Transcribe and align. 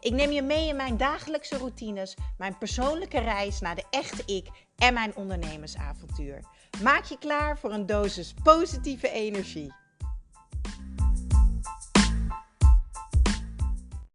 Ik 0.00 0.12
neem 0.12 0.30
je 0.30 0.42
mee 0.42 0.68
in 0.68 0.76
mijn 0.76 0.96
dagelijkse 0.96 1.56
routines, 1.56 2.16
mijn 2.36 2.58
persoonlijke 2.58 3.18
reis 3.18 3.60
naar 3.60 3.74
de 3.74 3.84
echte 3.90 4.22
ik 4.34 4.48
en 4.76 4.94
mijn 4.94 5.16
ondernemersavontuur. 5.16 6.40
Maak 6.82 7.04
je 7.04 7.18
klaar 7.18 7.58
voor 7.58 7.72
een 7.72 7.86
dosis 7.86 8.34
positieve 8.42 9.10
energie. 9.10 9.74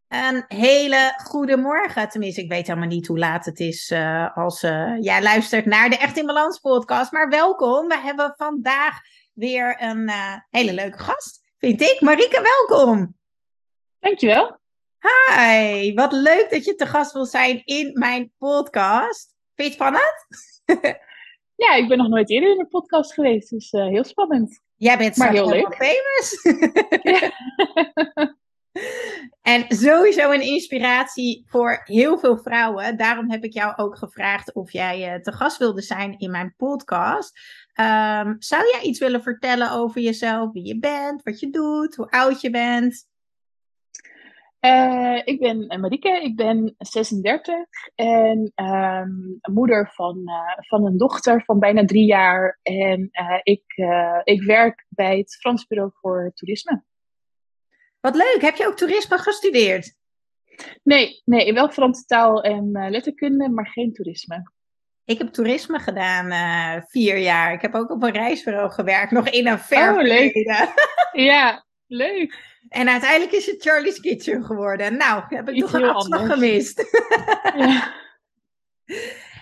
Een 0.08 0.46
hele 0.48 1.14
goede 1.24 1.58
morgen. 1.58 2.10
Tenminste, 2.10 2.42
ik 2.42 2.50
weet 2.50 2.68
helemaal 2.68 2.88
niet 2.88 3.08
hoe 3.08 3.20
laat 3.20 3.46
het 3.46 3.60
is 3.60 3.92
uh, 3.92 4.38
als 4.38 4.64
uh, 4.64 4.98
jij 5.00 5.22
luistert 5.22 5.66
naar 5.66 5.90
de 5.90 5.98
Echt 5.98 6.18
in 6.18 6.26
Balans 6.26 6.60
podcast. 6.60 7.12
Maar 7.12 7.30
welkom. 7.30 7.88
We 7.88 8.00
hebben 8.00 8.34
vandaag 8.38 9.00
weer 9.34 9.82
een 9.82 10.10
uh, 10.10 10.36
hele 10.50 10.74
leuke 10.74 11.00
gast, 11.00 11.54
vind 11.58 11.82
ik. 11.82 12.02
Marike, 12.02 12.42
welkom. 12.42 13.16
Dankjewel. 14.00 14.62
Hi, 15.04 15.94
wat 15.94 16.12
leuk 16.12 16.48
dat 16.50 16.66
je 16.66 16.76
te 16.76 16.86
gast 16.86 17.14
wil 17.14 17.26
zijn 17.26 17.62
in 17.66 17.92
mijn 17.94 18.32
podcast. 18.38 19.36
Vind 19.56 19.74
je 19.74 19.84
het 19.84 19.94
spannend? 19.94 20.26
ja, 21.66 21.76
ik 21.76 21.88
ben 21.88 21.98
nog 21.98 22.08
nooit 22.08 22.30
eerder 22.30 22.52
in 22.52 22.60
een 22.60 22.68
podcast 22.68 23.14
geweest, 23.14 23.50
dus 23.50 23.72
uh, 23.72 23.88
heel 23.88 24.04
spannend. 24.04 24.62
Jij 24.76 24.98
bent 24.98 25.18
maar 25.18 25.32
heel 25.32 25.50
leuk. 25.50 25.76
famous. 25.76 26.42
en 29.42 29.66
sowieso 29.68 30.32
een 30.32 30.42
inspiratie 30.42 31.44
voor 31.48 31.82
heel 31.84 32.20
veel 32.20 32.38
vrouwen. 32.38 32.98
Daarom 32.98 33.32
heb 33.32 33.44
ik 33.44 33.54
jou 33.54 33.74
ook 33.76 33.98
gevraagd 33.98 34.54
of 34.54 34.72
jij 34.72 35.14
uh, 35.14 35.22
te 35.22 35.32
gast 35.32 35.58
wilde 35.58 35.82
zijn 35.82 36.20
in 36.20 36.32
mijn 36.32 36.54
podcast. 36.58 37.40
Um, 37.76 38.36
zou 38.40 38.70
jij 38.72 38.82
iets 38.84 39.00
willen 39.00 39.24
vertellen 39.24 39.72
over 39.72 40.02
jezelf, 40.02 40.52
wie 40.52 40.66
je 40.66 40.80
bent, 40.80 41.24
wat 41.24 41.40
je 41.40 41.50
doet, 41.50 41.96
hoe 41.96 42.10
oud 42.10 42.42
je 42.42 42.50
bent? 42.50 43.12
Uh, 44.66 45.22
ik 45.24 45.40
ben 45.40 45.80
Marieke, 45.82 46.22
ik 46.22 46.36
ben 46.36 46.76
36 46.78 47.56
en 47.96 48.52
um, 48.56 49.40
moeder 49.42 49.92
van, 49.94 50.22
uh, 50.26 50.58
van 50.58 50.86
een 50.86 50.98
dochter 50.98 51.44
van 51.44 51.60
bijna 51.60 51.86
drie 51.86 52.06
jaar. 52.06 52.60
En 52.62 53.10
uh, 53.12 53.40
ik, 53.44 53.64
ik 54.24 54.44
werk 54.44 54.86
bij 54.90 55.18
het 55.18 55.36
Frans 55.36 55.68
Bureau 55.68 55.92
voor 55.94 56.32
Toerisme. 56.34 56.84
Wat 58.00 58.16
leuk, 58.16 58.38
heb 58.40 58.56
je 58.56 58.68
ook 58.68 58.78
toerisme 58.78 59.18
gestudeerd? 59.18 59.96
Nee, 60.84 61.22
nee 61.26 61.54
wel 61.54 61.70
Franse 61.70 62.06
taal 62.06 62.44
en 62.44 62.90
letterkunde, 62.90 63.50
maar 63.50 63.68
geen 63.68 63.94
toerisme. 63.94 64.52
Ik 65.06 65.18
heb 65.18 65.28
toerisme 65.28 65.80
gedaan 65.80 66.32
vier 66.88 67.18
jaar. 67.18 67.54
Ik 67.54 67.62
heb 67.62 67.76
ook 67.76 67.90
op 67.90 68.04
een 68.04 68.12
reisbureau 68.12 68.72
gewerkt, 68.72 69.12
nog 69.12 69.30
in 69.30 69.48
een 69.48 69.60
ver 69.60 69.96
oh, 69.96 70.02
leuk. 70.02 70.34
ja, 71.12 71.66
leuk. 71.88 72.53
En 72.70 72.90
uiteindelijk 72.90 73.32
is 73.32 73.46
het 73.46 73.62
Charlie's 73.62 74.00
Kitchen 74.00 74.46
geworden. 74.46 74.98
Nou, 74.98 75.24
heb 75.28 75.50
ik 75.50 75.56
Iets 75.56 75.72
toch 75.72 75.82
een 75.82 75.90
afslag 75.90 76.28
gemist. 76.28 76.86
ja. 77.56 77.94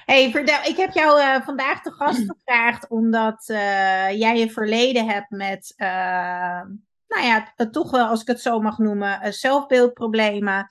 Hey, 0.06 0.32
vertel, 0.32 0.64
ik 0.64 0.78
heb 0.78 0.92
jou 0.92 1.20
uh, 1.20 1.42
vandaag 1.42 1.82
te 1.82 1.92
gast 1.92 2.24
gevraagd 2.28 2.88
omdat 2.88 3.50
uh, 3.50 4.20
jij 4.20 4.42
een 4.42 4.52
verleden 4.52 5.08
hebt 5.10 5.30
met, 5.30 5.74
uh, 5.78 6.62
nou 7.12 7.26
ja, 7.26 7.54
toch 7.72 7.91
wel, 7.91 8.06
als 8.06 8.22
ik 8.22 8.28
het 8.28 8.41
zo 8.41 8.59
mag 8.59 8.78
noemen, 8.78 9.34
zelfbeeldproblemen. 9.34 10.68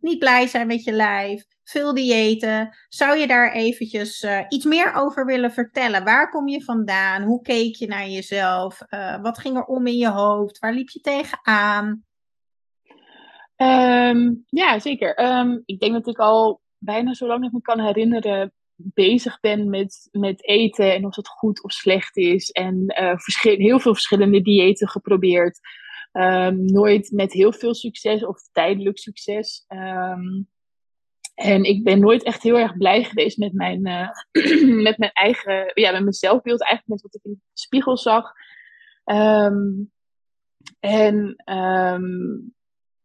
niet 0.00 0.18
blij 0.18 0.46
zijn 0.46 0.66
met 0.66 0.84
je 0.84 0.92
lijf, 0.92 1.44
veel 1.64 1.94
diëten. 1.94 2.76
Zou 2.88 3.18
je 3.18 3.26
daar 3.26 3.52
eventjes 3.52 4.22
uh, 4.22 4.40
iets 4.48 4.64
meer 4.64 4.94
over 4.94 5.26
willen 5.26 5.52
vertellen? 5.52 6.04
Waar 6.04 6.30
kom 6.30 6.48
je 6.48 6.64
vandaan? 6.64 7.22
Hoe 7.22 7.42
keek 7.42 7.74
je 7.74 7.86
naar 7.86 8.08
jezelf? 8.08 8.78
Wat 9.22 9.38
ging 9.38 9.56
er 9.56 9.64
om 9.64 9.86
in 9.86 9.96
je 9.96 10.10
hoofd? 10.10 10.58
Waar 10.58 10.72
liep 10.72 10.88
je 10.88 11.00
tegenaan? 11.00 12.04
Um, 13.56 14.44
ja, 14.48 14.78
zeker. 14.78 15.38
Um, 15.38 15.62
ik 15.64 15.80
denk 15.80 15.92
dat 15.92 16.06
ik 16.06 16.18
al 16.18 16.60
bijna 16.78 17.14
zo 17.14 17.26
lang 17.26 17.44
ik 17.44 17.52
me 17.52 17.60
kan 17.60 17.80
herinneren 17.80 18.52
bezig 18.76 19.40
ben 19.40 19.70
met, 19.70 20.08
met 20.12 20.44
eten 20.44 20.94
en 20.94 21.04
of 21.04 21.16
het 21.16 21.28
goed 21.28 21.62
of 21.62 21.72
slecht 21.72 22.16
is. 22.16 22.50
En 22.50 22.84
uh, 23.00 23.16
verschil, 23.16 23.56
heel 23.56 23.80
veel 23.80 23.92
verschillende 23.92 24.42
diëten 24.42 24.88
geprobeerd. 24.88 25.60
Um, 26.12 26.64
nooit 26.64 27.10
met 27.10 27.32
heel 27.32 27.52
veel 27.52 27.74
succes 27.74 28.24
of 28.24 28.38
tijdelijk 28.52 28.98
succes. 28.98 29.64
Um, 29.68 30.48
en 31.34 31.64
ik 31.64 31.84
ben 31.84 32.00
nooit 32.00 32.22
echt 32.22 32.42
heel 32.42 32.58
erg 32.58 32.76
blij 32.76 33.04
geweest 33.04 33.38
met 33.38 33.52
mijn, 33.52 33.86
uh, 33.86 34.08
met 34.88 34.98
mijn 34.98 35.12
eigen, 35.12 35.70
ja, 35.74 35.92
met 35.92 36.00
mijn 36.00 36.12
zelfbeeld, 36.12 36.60
eigenlijk 36.60 36.88
met 36.88 37.02
wat 37.02 37.14
ik 37.14 37.24
in 37.24 37.30
de 37.30 37.60
spiegel 37.60 37.96
zag. 37.96 38.32
Um, 39.04 39.92
en 40.80 41.42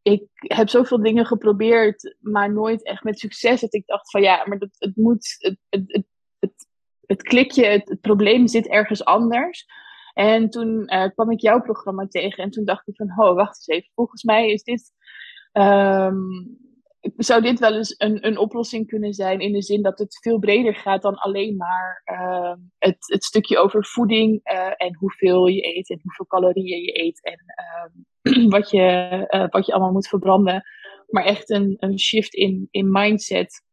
ik 0.02 0.28
heb 0.38 0.70
zoveel 0.70 1.02
dingen 1.02 1.26
geprobeerd, 1.26 2.16
maar 2.20 2.54
nooit 2.54 2.84
echt 2.84 3.04
met 3.04 3.20
succes. 3.20 3.62
Dat 3.62 3.74
ik 3.74 3.86
dacht 3.86 4.12
van 4.12 4.22
ja, 4.22 4.46
maar 4.46 4.60
dat, 4.60 4.70
het 4.78 4.96
moet, 4.96 5.36
het, 5.38 5.58
het, 5.70 6.06
het, 6.40 6.68
het, 7.06 7.22
klikje, 7.22 7.66
het, 7.66 7.98
probleem 8.02 8.48
zit 8.48 8.68
ergens 8.68 9.06
anders. 9.06 9.66
En 10.14 10.50
toen 10.50 10.94
uh, 10.94 11.08
kwam 11.14 11.32
ik 11.32 11.40
jouw 11.40 11.62
programma 11.62 12.08
tegen 12.08 12.44
en 12.44 12.50
toen 12.50 12.66
dacht 12.66 12.88
ik 12.88 12.96
van, 12.96 13.10
oh, 13.18 13.36
wacht 13.36 13.56
eens 13.56 13.68
even. 13.68 13.92
Volgens 13.94 14.24
mij 14.24 14.52
is 14.52 14.64
dit, 14.64 14.92
um, 15.54 16.58
zou 17.18 17.42
dit 17.42 17.60
wel 17.60 17.76
eens 17.76 17.96
een, 17.98 18.28
een 18.28 18.38
oplossing 18.38 18.88
kunnen 18.88 19.14
zijn 19.14 19.40
in 19.40 19.52
de 19.52 19.62
zin 19.62 19.82
dat 19.82 20.00
het 20.00 20.20
veel 20.22 20.40
breder 20.40 20.76
gaat 20.76 21.02
dan 21.02 21.16
alleen 21.16 21.56
maar 21.56 22.02
uh, 22.06 22.54
het, 22.78 22.98
het 23.00 23.24
stukje 23.24 23.58
over 23.58 23.86
voeding 23.86 24.40
uh, 24.44 24.72
en 24.78 24.96
hoeveel 24.96 25.48
je 25.48 25.78
eet 25.78 25.90
en 25.90 26.00
hoeveel 26.04 26.28
calorieën 26.28 26.82
je 26.82 27.04
eet 27.04 27.24
en 27.24 27.40
uh, 27.60 28.04
wat, 28.56 28.70
je, 28.70 29.28
uh, 29.30 29.48
wat 29.50 29.66
je 29.66 29.72
allemaal 29.72 29.92
moet 29.92 30.08
verbranden. 30.08 30.64
Maar 31.08 31.26
echt 31.26 31.50
een, 31.50 31.76
een 31.80 32.00
shift 32.00 32.34
in, 32.34 32.68
in 32.72 32.92
mindset 32.92 33.64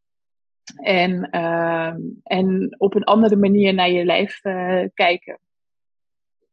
en, 0.76 1.31
en 2.22 2.75
op 2.78 2.94
een 2.94 3.04
andere 3.04 3.36
manier 3.36 3.75
naar 3.75 3.91
je 3.91 4.04
lijf 4.04 4.41
kijken. 4.94 5.41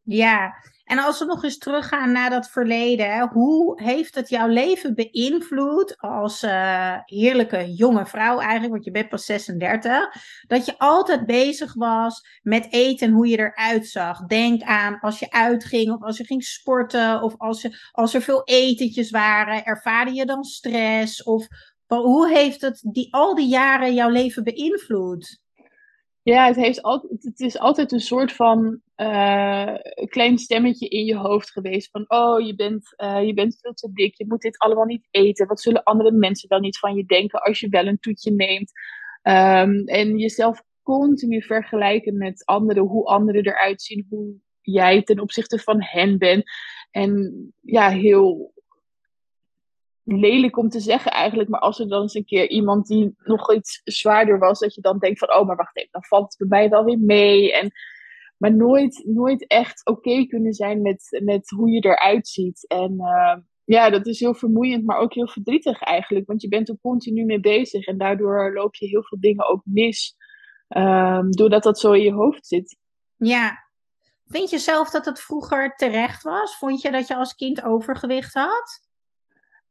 Ja, 0.01 0.53
en 0.85 0.99
als 0.99 1.19
we 1.19 1.25
nog 1.25 1.43
eens 1.43 1.57
teruggaan 1.57 2.11
naar 2.11 2.29
dat 2.29 2.49
verleden, 2.49 3.29
hoe 3.29 3.81
heeft 3.83 4.15
het 4.15 4.29
jouw 4.29 4.47
leven 4.47 4.95
beïnvloed 4.95 5.97
als 5.97 6.43
uh, 6.43 6.97
heerlijke 7.05 7.73
jonge 7.73 8.05
vrouw 8.05 8.39
eigenlijk, 8.39 8.71
want 8.71 8.85
je 8.85 8.91
bent 8.91 9.09
pas 9.09 9.25
36, 9.25 10.09
dat 10.47 10.65
je 10.65 10.77
altijd 10.77 11.25
bezig 11.25 11.73
was 11.73 12.39
met 12.41 12.67
eten 12.71 13.07
en 13.07 13.13
hoe 13.13 13.27
je 13.27 13.37
eruit 13.37 13.87
zag? 13.87 14.25
Denk 14.25 14.61
aan 14.61 14.99
als 14.99 15.19
je 15.19 15.31
uitging 15.31 15.93
of 15.93 16.01
als 16.01 16.17
je 16.17 16.25
ging 16.25 16.43
sporten 16.43 17.21
of 17.21 17.35
als 17.91 18.13
er 18.13 18.21
veel 18.21 18.43
etentjes 18.43 19.09
waren, 19.09 19.63
ervaarde 19.63 20.13
je 20.13 20.25
dan 20.25 20.43
stress? 20.43 21.23
Of 21.23 21.47
hoe 21.87 22.29
heeft 22.29 22.61
het 22.61 22.79
die, 22.91 23.13
al 23.13 23.35
die 23.35 23.47
jaren 23.47 23.93
jouw 23.93 24.09
leven 24.09 24.43
beïnvloed? 24.43 25.43
Ja, 26.25 26.45
het, 26.45 26.55
heeft 26.55 26.81
altijd, 26.81 27.23
het 27.23 27.39
is 27.39 27.59
altijd 27.59 27.91
een 27.91 27.99
soort 27.99 28.33
van 28.33 28.81
uh, 28.97 29.75
klein 30.05 30.37
stemmetje 30.37 30.87
in 30.87 31.05
je 31.05 31.15
hoofd 31.15 31.51
geweest. 31.51 31.89
Van, 31.91 32.05
oh, 32.07 32.45
je 32.45 32.55
bent, 32.55 32.93
uh, 32.97 33.25
je 33.25 33.33
bent 33.33 33.57
veel 33.61 33.73
te 33.73 33.91
dik, 33.93 34.15
je 34.15 34.25
moet 34.27 34.41
dit 34.41 34.57
allemaal 34.57 34.85
niet 34.85 35.07
eten. 35.11 35.47
Wat 35.47 35.61
zullen 35.61 35.83
andere 35.83 36.11
mensen 36.11 36.49
dan 36.49 36.61
niet 36.61 36.79
van 36.79 36.95
je 36.95 37.05
denken 37.05 37.41
als 37.41 37.59
je 37.59 37.69
wel 37.69 37.85
een 37.85 37.99
toetje 37.99 38.31
neemt? 38.31 38.71
Um, 39.23 39.85
en 39.85 40.17
jezelf 40.17 40.63
continu 40.83 41.41
vergelijken 41.41 42.17
met 42.17 42.45
anderen, 42.45 42.83
hoe 42.83 43.05
anderen 43.05 43.45
eruit 43.45 43.81
zien, 43.81 44.05
hoe 44.09 44.33
jij 44.61 45.03
ten 45.03 45.19
opzichte 45.19 45.59
van 45.59 45.83
hen 45.83 46.17
bent. 46.17 46.43
En 46.91 47.53
ja, 47.61 47.89
heel 47.89 48.53
lelijk 50.05 50.57
om 50.57 50.69
te 50.69 50.79
zeggen 50.79 51.11
eigenlijk, 51.11 51.49
maar 51.49 51.59
als 51.59 51.79
er 51.79 51.87
dan 51.87 52.01
eens 52.01 52.13
een 52.13 52.25
keer 52.25 52.49
iemand 52.49 52.87
die 52.87 53.15
nog 53.23 53.53
iets 53.53 53.81
zwaarder 53.83 54.39
was, 54.39 54.59
dat 54.59 54.75
je 54.75 54.81
dan 54.81 54.99
denkt 54.99 55.19
van, 55.19 55.35
oh, 55.35 55.47
maar 55.47 55.55
wacht 55.55 55.77
even, 55.77 55.91
dan 55.91 56.03
valt 56.03 56.35
het 56.37 56.49
bij 56.49 56.59
mij 56.59 56.69
wel 56.69 56.83
weer 56.83 56.99
mee. 56.99 57.53
En, 57.53 57.71
maar 58.37 58.55
nooit, 58.55 59.03
nooit 59.05 59.47
echt 59.47 59.85
oké 59.85 60.25
kunnen 60.25 60.53
zijn 60.53 60.81
met, 60.81 61.21
met 61.23 61.49
hoe 61.49 61.69
je 61.69 61.79
eruit 61.79 62.27
ziet. 62.27 62.67
En 62.67 62.93
uh, 62.97 63.35
ja, 63.63 63.89
dat 63.89 64.07
is 64.07 64.19
heel 64.19 64.33
vermoeiend, 64.33 64.85
maar 64.85 64.97
ook 64.97 65.13
heel 65.13 65.27
verdrietig 65.27 65.81
eigenlijk, 65.81 66.27
want 66.27 66.41
je 66.41 66.47
bent 66.47 66.69
er 66.69 66.77
continu 66.81 67.25
mee 67.25 67.39
bezig 67.39 67.85
en 67.85 67.97
daardoor 67.97 68.53
loop 68.53 68.75
je 68.75 68.87
heel 68.87 69.03
veel 69.03 69.19
dingen 69.19 69.49
ook 69.49 69.61
mis, 69.63 70.15
um, 70.69 71.31
doordat 71.31 71.63
dat 71.63 71.79
zo 71.79 71.91
in 71.91 72.03
je 72.03 72.13
hoofd 72.13 72.47
zit. 72.47 72.77
Ja. 73.17 73.63
Vind 74.25 74.49
je 74.49 74.57
zelf 74.57 74.89
dat 74.89 75.05
het 75.05 75.21
vroeger 75.21 75.75
terecht 75.75 76.23
was? 76.23 76.57
Vond 76.57 76.81
je 76.81 76.91
dat 76.91 77.07
je 77.07 77.15
als 77.15 77.35
kind 77.35 77.63
overgewicht 77.63 78.33
had? 78.33 78.84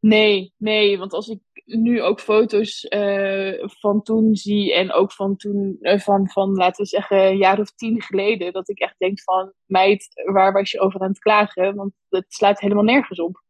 Nee, 0.05 0.55
nee, 0.57 0.99
want 0.99 1.13
als 1.13 1.29
ik 1.29 1.41
nu 1.65 2.03
ook 2.03 2.21
foto's 2.21 2.87
uh, 2.89 3.69
van 3.69 4.03
toen 4.03 4.35
zie 4.35 4.75
en 4.75 4.93
ook 4.93 5.13
van 5.13 5.37
toen, 5.37 5.77
uh, 5.81 5.99
van, 5.99 6.29
van 6.29 6.55
laten 6.55 6.83
we 6.83 6.89
zeggen, 6.89 7.27
een 7.27 7.37
jaar 7.37 7.61
of 7.61 7.71
tien 7.71 8.03
geleden, 8.03 8.53
dat 8.53 8.69
ik 8.69 8.79
echt 8.79 8.95
denk 8.99 9.21
van, 9.23 9.53
meid, 9.65 10.09
waar 10.33 10.53
was 10.53 10.71
je 10.71 10.81
over 10.81 11.01
aan 11.01 11.09
het 11.09 11.19
klagen? 11.19 11.75
Want 11.75 11.93
het 12.09 12.25
slaat 12.29 12.61
helemaal 12.61 12.85
nergens 12.85 13.21
op. 13.21 13.43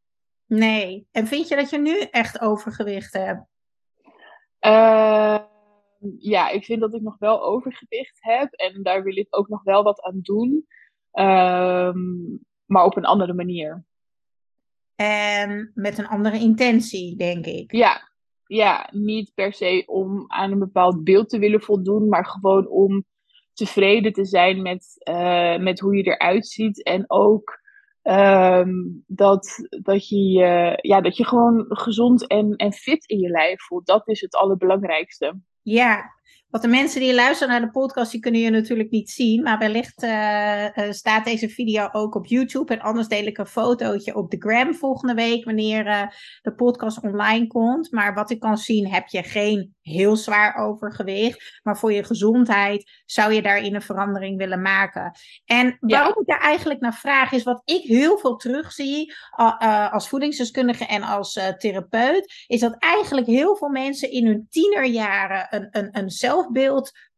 Nee, 0.46 1.06
en 1.10 1.26
vind 1.26 1.48
je 1.48 1.56
dat 1.56 1.70
je 1.70 1.78
nu 1.78 2.00
echt 2.00 2.40
overgewicht 2.40 3.12
hebt? 3.12 3.46
Uh, 4.60 5.38
ja, 6.18 6.48
ik 6.50 6.64
vind 6.64 6.80
dat 6.80 6.94
ik 6.94 7.02
nog 7.02 7.18
wel 7.18 7.42
overgewicht 7.42 8.18
heb 8.20 8.52
en 8.52 8.82
daar 8.82 9.02
wil 9.02 9.16
ik 9.16 9.26
ook 9.30 9.48
nog 9.48 9.62
wel 9.62 9.82
wat 9.82 10.02
aan 10.02 10.20
doen, 10.22 10.66
um, 11.12 12.40
maar 12.64 12.84
op 12.84 12.96
een 12.96 13.04
andere 13.04 13.32
manier. 13.32 13.84
En 14.96 15.70
met 15.74 15.98
een 15.98 16.06
andere 16.06 16.38
intentie, 16.38 17.16
denk 17.16 17.46
ik. 17.46 17.72
Ja, 17.72 18.10
ja, 18.46 18.88
niet 18.92 19.32
per 19.34 19.52
se 19.52 19.82
om 19.86 20.24
aan 20.26 20.52
een 20.52 20.58
bepaald 20.58 21.04
beeld 21.04 21.28
te 21.28 21.38
willen 21.38 21.62
voldoen, 21.62 22.08
maar 22.08 22.26
gewoon 22.26 22.68
om 22.68 23.04
tevreden 23.52 24.12
te 24.12 24.24
zijn 24.24 24.62
met, 24.62 24.86
uh, 25.08 25.56
met 25.58 25.80
hoe 25.80 25.96
je 25.96 26.02
eruit 26.02 26.46
ziet. 26.46 26.82
En 26.82 27.04
ook 27.06 27.62
um, 28.02 29.04
dat, 29.06 29.68
dat, 29.82 30.08
je, 30.08 30.16
uh, 30.16 30.76
ja, 30.76 31.00
dat 31.00 31.16
je 31.16 31.26
gewoon 31.26 31.64
gezond 31.68 32.26
en, 32.26 32.56
en 32.56 32.72
fit 32.72 33.04
in 33.04 33.18
je 33.18 33.28
lijf 33.28 33.62
voelt. 33.62 33.86
Dat 33.86 34.08
is 34.08 34.20
het 34.20 34.34
allerbelangrijkste. 34.34 35.40
Ja, 35.62 36.12
wat 36.54 36.62
de 36.62 36.68
mensen 36.68 37.00
die 37.00 37.14
luisteren 37.14 37.52
naar 37.52 37.60
de 37.60 37.70
podcast, 37.70 38.10
die 38.10 38.20
kunnen 38.20 38.40
je 38.40 38.50
natuurlijk 38.50 38.90
niet 38.90 39.10
zien. 39.10 39.42
Maar 39.42 39.58
wellicht 39.58 40.02
uh, 40.02 40.64
uh, 40.64 40.90
staat 40.90 41.24
deze 41.24 41.48
video 41.48 41.88
ook 41.92 42.14
op 42.14 42.26
YouTube. 42.26 42.74
En 42.74 42.80
anders 42.80 43.08
deel 43.08 43.26
ik 43.26 43.38
een 43.38 43.46
fotootje 43.46 44.14
op 44.14 44.30
de 44.30 44.36
gram 44.38 44.74
volgende 44.74 45.14
week, 45.14 45.44
wanneer 45.44 45.86
uh, 45.86 46.02
de 46.42 46.54
podcast 46.54 47.02
online 47.02 47.46
komt. 47.46 47.92
Maar 47.92 48.14
wat 48.14 48.30
ik 48.30 48.40
kan 48.40 48.56
zien, 48.56 48.88
heb 48.88 49.08
je 49.08 49.22
geen 49.22 49.73
heel 49.84 50.16
zwaar 50.16 50.56
overgewicht. 50.56 51.60
Maar 51.62 51.78
voor 51.78 51.92
je 51.92 52.04
gezondheid 52.04 53.02
zou 53.06 53.32
je 53.32 53.42
daarin 53.42 53.74
een 53.74 53.82
verandering 53.82 54.38
willen 54.38 54.62
maken. 54.62 55.12
En 55.44 55.76
waarom 55.80 56.12
ja. 56.14 56.20
ik 56.20 56.26
daar 56.26 56.40
eigenlijk 56.40 56.80
naar 56.80 56.94
vraag, 56.94 57.32
is 57.32 57.42
wat 57.42 57.62
ik 57.64 57.82
heel 57.82 58.18
veel 58.18 58.36
terugzie 58.36 59.14
als 59.90 60.08
voedingsdeskundige 60.08 60.86
en 60.86 61.02
als 61.02 61.40
therapeut. 61.58 62.44
Is 62.46 62.60
dat 62.60 62.76
eigenlijk 62.78 63.26
heel 63.26 63.56
veel 63.56 63.68
mensen 63.68 64.10
in 64.10 64.26
hun 64.26 64.46
tienerjaren 64.50 65.46
een, 65.50 65.68
een, 65.70 65.88
een 65.92 66.10
zelf 66.10 66.48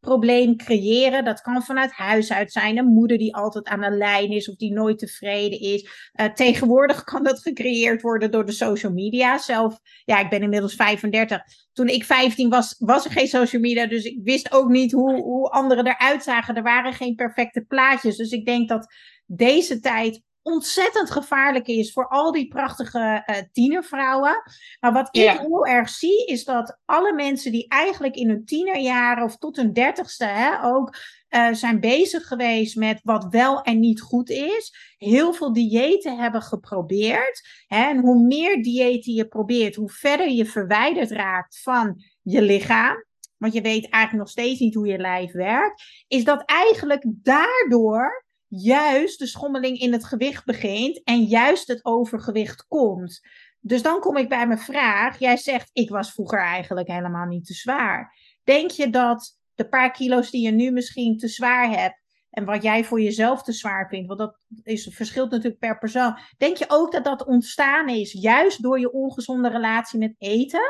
zelfbeeldprobleem 0.06 0.56
creëren. 0.56 1.24
Dat 1.24 1.40
kan 1.40 1.62
vanuit 1.62 1.92
huis 1.92 2.32
uit 2.32 2.52
zijn. 2.52 2.78
Een 2.78 2.92
moeder 2.92 3.18
die 3.18 3.34
altijd 3.34 3.66
aan 3.66 3.80
de 3.80 3.90
lijn 3.90 4.30
is 4.30 4.48
of 4.48 4.56
die 4.56 4.72
nooit 4.72 4.98
tevreden 4.98 5.60
is. 5.60 6.10
Uh, 6.20 6.26
tegenwoordig 6.26 7.04
kan 7.04 7.24
dat 7.24 7.40
gecreëerd 7.40 8.02
worden 8.02 8.30
door 8.30 8.46
de 8.46 8.52
social 8.52 8.92
media. 8.92 9.38
Zelf, 9.38 9.78
ja, 10.04 10.20
ik 10.20 10.30
ben 10.30 10.42
inmiddels 10.42 10.74
35. 10.74 11.42
Toen 11.72 11.88
ik 11.88 12.04
15 12.04 12.48
was, 12.48 12.74
was 12.78 13.04
er 13.04 13.10
geen 13.10 13.28
social 13.28 13.62
media. 13.62 13.86
Dus 13.86 14.04
ik 14.04 14.20
wist 14.22 14.52
ook 14.52 14.68
niet 14.68 14.92
hoe, 14.92 15.22
hoe 15.22 15.50
anderen 15.50 15.86
eruit 15.86 16.22
zagen. 16.22 16.54
Er 16.54 16.62
waren 16.62 16.92
geen 16.92 17.14
perfecte 17.14 17.64
plaatjes. 17.68 18.16
Dus 18.16 18.30
ik 18.30 18.46
denk 18.46 18.68
dat 18.68 18.94
deze 19.26 19.80
tijd 19.80 20.22
ontzettend 20.46 21.10
gevaarlijk 21.10 21.66
is 21.66 21.92
voor 21.92 22.08
al 22.08 22.32
die 22.32 22.48
prachtige 22.48 23.24
uh, 23.26 23.36
tienervrouwen. 23.52 24.42
Maar 24.80 24.92
wat 24.92 25.08
ik 25.10 25.22
ja. 25.22 25.40
heel 25.40 25.66
erg 25.66 25.88
zie, 25.88 26.26
is 26.26 26.44
dat 26.44 26.78
alle 26.84 27.12
mensen 27.12 27.52
die 27.52 27.68
eigenlijk 27.68 28.16
in 28.16 28.28
hun 28.28 28.44
tienerjaren 28.44 29.24
of 29.24 29.36
tot 29.36 29.56
hun 29.56 29.72
dertigste 29.72 30.24
hè, 30.24 30.64
ook 30.64 30.96
uh, 31.30 31.52
zijn 31.52 31.80
bezig 31.80 32.26
geweest 32.26 32.76
met 32.76 33.00
wat 33.02 33.26
wel 33.30 33.62
en 33.62 33.80
niet 33.80 34.00
goed 34.00 34.30
is, 34.30 34.94
heel 34.96 35.32
veel 35.32 35.52
diëten 35.52 36.18
hebben 36.18 36.42
geprobeerd. 36.42 37.48
Hè, 37.66 37.88
en 37.88 37.98
hoe 37.98 38.26
meer 38.26 38.62
diëten 38.62 39.12
je 39.12 39.28
probeert, 39.28 39.74
hoe 39.74 39.90
verder 39.90 40.28
je 40.28 40.46
verwijderd 40.46 41.10
raakt 41.10 41.60
van 41.62 42.02
je 42.22 42.42
lichaam. 42.42 43.04
Want 43.36 43.52
je 43.52 43.60
weet 43.60 43.88
eigenlijk 43.88 44.24
nog 44.24 44.28
steeds 44.28 44.60
niet 44.60 44.74
hoe 44.74 44.86
je 44.86 44.98
lijf 44.98 45.32
werkt. 45.32 45.82
Is 46.08 46.24
dat 46.24 46.42
eigenlijk 46.44 47.04
daardoor 47.06 48.25
juist 48.48 49.18
de 49.18 49.26
schommeling 49.26 49.78
in 49.78 49.92
het 49.92 50.04
gewicht 50.04 50.44
begint 50.44 51.02
en 51.04 51.22
juist 51.22 51.68
het 51.68 51.84
overgewicht 51.84 52.66
komt. 52.66 53.20
Dus 53.60 53.82
dan 53.82 54.00
kom 54.00 54.16
ik 54.16 54.28
bij 54.28 54.46
mijn 54.46 54.58
vraag. 54.58 55.18
Jij 55.18 55.36
zegt, 55.36 55.70
ik 55.72 55.90
was 55.90 56.12
vroeger 56.12 56.38
eigenlijk 56.38 56.88
helemaal 56.88 57.26
niet 57.26 57.46
te 57.46 57.54
zwaar. 57.54 58.18
Denk 58.44 58.70
je 58.70 58.90
dat 58.90 59.38
de 59.54 59.68
paar 59.68 59.90
kilo's 59.90 60.30
die 60.30 60.42
je 60.42 60.50
nu 60.50 60.70
misschien 60.70 61.18
te 61.18 61.28
zwaar 61.28 61.70
hebt, 61.70 62.04
en 62.36 62.44
wat 62.44 62.62
jij 62.62 62.84
voor 62.84 63.00
jezelf 63.00 63.42
te 63.42 63.52
zwaar 63.52 63.88
vindt, 63.88 64.06
want 64.06 64.18
dat 64.18 64.38
is, 64.62 64.88
verschilt 64.92 65.30
natuurlijk 65.30 65.58
per 65.58 65.78
persoon. 65.78 66.18
Denk 66.36 66.56
je 66.56 66.64
ook 66.68 66.92
dat 66.92 67.04
dat 67.04 67.26
ontstaan 67.26 67.88
is 67.88 68.12
juist 68.12 68.62
door 68.62 68.80
je 68.80 68.92
ongezonde 68.92 69.48
relatie 69.48 69.98
met 69.98 70.14
eten? 70.18 70.60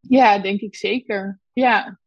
Ja, 0.00 0.38
denk 0.38 0.60
ik 0.60 0.76
zeker. 0.76 1.40
Ja. 1.52 2.00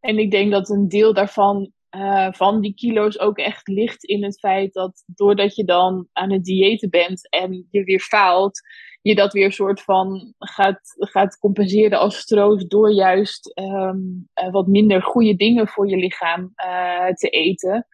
En 0.00 0.18
ik 0.18 0.30
denk 0.30 0.50
dat 0.50 0.68
een 0.68 0.88
deel 0.88 1.14
daarvan 1.14 1.72
uh, 1.96 2.28
van 2.30 2.60
die 2.60 2.74
kilo's 2.74 3.18
ook 3.18 3.38
echt 3.38 3.68
ligt 3.68 4.04
in 4.04 4.24
het 4.24 4.38
feit 4.38 4.72
dat 4.72 5.02
doordat 5.06 5.56
je 5.56 5.64
dan 5.64 6.08
aan 6.12 6.32
het 6.32 6.44
diëten 6.44 6.90
bent 6.90 7.28
en 7.28 7.66
je 7.70 7.84
weer 7.84 8.00
faalt, 8.00 8.60
je 9.02 9.14
dat 9.14 9.32
weer 9.32 9.52
soort 9.52 9.82
van 9.82 10.34
gaat, 10.38 10.80
gaat 10.96 11.38
compenseren 11.38 11.98
als 11.98 12.24
troost 12.24 12.70
door 12.70 12.92
juist 12.92 13.58
um, 13.58 14.28
uh, 14.42 14.50
wat 14.50 14.66
minder 14.66 15.02
goede 15.02 15.36
dingen 15.36 15.68
voor 15.68 15.88
je 15.88 15.96
lichaam 15.96 16.52
uh, 16.64 17.08
te 17.08 17.28
eten. 17.28 17.86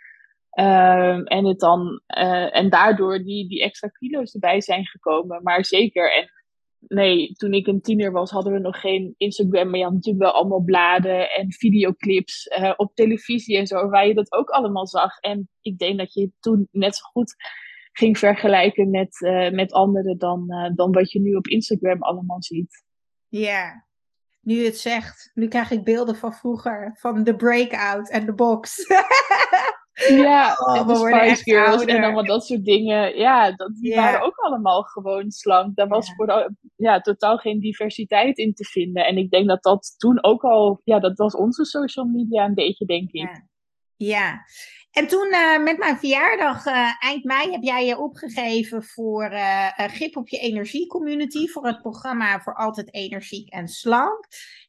Um, 0.59 1.25
en, 1.25 1.45
het 1.45 1.59
dan, 1.59 2.01
en 2.51 2.71
daardoor 2.71 3.19
die, 3.19 3.49
die 3.49 3.63
extra 3.63 3.89
kilo's 3.89 4.35
erbij 4.35 4.61
zijn 4.61 4.87
gekomen. 4.87 5.43
Maar 5.43 5.65
zeker, 5.65 6.13
en 6.13 6.31
nee, 6.81 7.33
toen 7.33 7.53
ik 7.53 7.67
een 7.67 7.81
tiener 7.81 8.13
was, 8.13 8.31
hadden 8.31 8.53
we 8.53 8.59
nog 8.59 8.81
geen 8.81 9.15
Instagram. 9.17 9.71
Maar 9.71 9.79
je 9.79 9.85
had 9.85 9.93
natuurlijk 9.93 10.25
wel 10.25 10.33
allemaal 10.33 10.63
bladen 10.63 11.31
en 11.31 11.53
videoclips 11.53 12.47
uh, 12.59 12.73
op 12.77 12.95
televisie 12.95 13.57
en 13.57 13.67
zo, 13.67 13.89
waar 13.89 14.07
je 14.07 14.15
dat 14.15 14.33
ook 14.33 14.49
allemaal 14.49 14.87
zag. 14.87 15.19
En 15.19 15.49
ik 15.61 15.79
denk 15.79 15.99
dat 15.99 16.15
je 16.15 16.31
toen 16.41 16.69
net 16.71 16.97
zo 16.97 17.03
goed 17.05 17.35
ging 17.93 18.19
vergelijken 18.19 18.91
met, 18.91 19.21
uh, 19.21 19.51
met 19.51 19.73
anderen 19.73 20.19
dan, 20.19 20.45
uh, 20.49 20.71
dan 20.75 20.93
wat 20.93 21.13
je 21.13 21.21
nu 21.21 21.35
op 21.35 21.47
Instagram 21.47 22.03
allemaal 22.03 22.43
ziet. 22.43 22.85
Ja, 23.29 23.87
nu 24.41 24.65
het 24.65 24.79
zegt, 24.79 25.31
nu 25.35 25.49
krijg 25.49 25.71
ik 25.71 25.85
beelden 25.85 26.17
van 26.17 26.33
vroeger, 26.33 26.97
van 26.99 27.25
de 27.25 27.37
breakout 27.37 28.11
en 28.11 28.27
de 28.27 28.35
box. 28.35 28.77
Ja, 30.09 30.57
oh, 30.59 30.79
en 30.79 30.87
de 30.87 30.97
Spice 30.97 31.43
Girls 31.43 31.85
en 31.85 32.03
allemaal 32.03 32.25
dat 32.25 32.47
soort 32.47 32.65
dingen. 32.65 33.17
Ja, 33.17 33.53
dat, 33.53 33.75
die 33.75 33.91
yeah. 33.91 34.05
waren 34.05 34.27
ook 34.27 34.37
allemaal 34.37 34.83
gewoon 34.83 35.31
slank. 35.31 35.77
Daar 35.77 35.89
was 35.89 36.07
yeah. 36.07 36.17
voor 36.17 36.55
ja, 36.77 37.01
totaal 37.01 37.37
geen 37.37 37.61
diversiteit 37.61 38.39
in 38.39 38.55
te 38.55 38.65
vinden. 38.65 39.07
En 39.07 39.17
ik 39.17 39.31
denk 39.31 39.49
dat 39.49 39.63
dat 39.63 39.95
toen 39.97 40.25
ook 40.25 40.43
al, 40.43 40.81
ja, 40.85 40.99
dat 40.99 41.17
was 41.17 41.35
onze 41.35 41.65
social 41.65 42.05
media 42.05 42.45
een 42.45 42.55
beetje, 42.55 42.87
denk 42.87 43.11
ik. 43.11 43.31
Ja, 43.31 43.47
ja. 43.97 44.45
En 44.91 45.07
toen 45.07 45.27
uh, 45.27 45.63
met 45.63 45.79
mijn 45.79 45.99
verjaardag 45.99 46.67
uh, 46.67 46.91
eind 46.99 47.25
mei 47.25 47.51
heb 47.51 47.63
jij 47.63 47.87
je 47.87 47.99
opgegeven 47.99 48.83
voor 48.83 49.33
uh, 49.33 49.69
Grip 49.77 50.17
op 50.17 50.29
je 50.29 50.39
Energie 50.39 50.87
Community. 50.87 51.47
Voor 51.47 51.67
het 51.67 51.81
programma 51.81 52.41
voor 52.41 52.55
altijd 52.55 52.95
energiek 52.95 53.49
en 53.49 53.69
slank. 53.69 54.27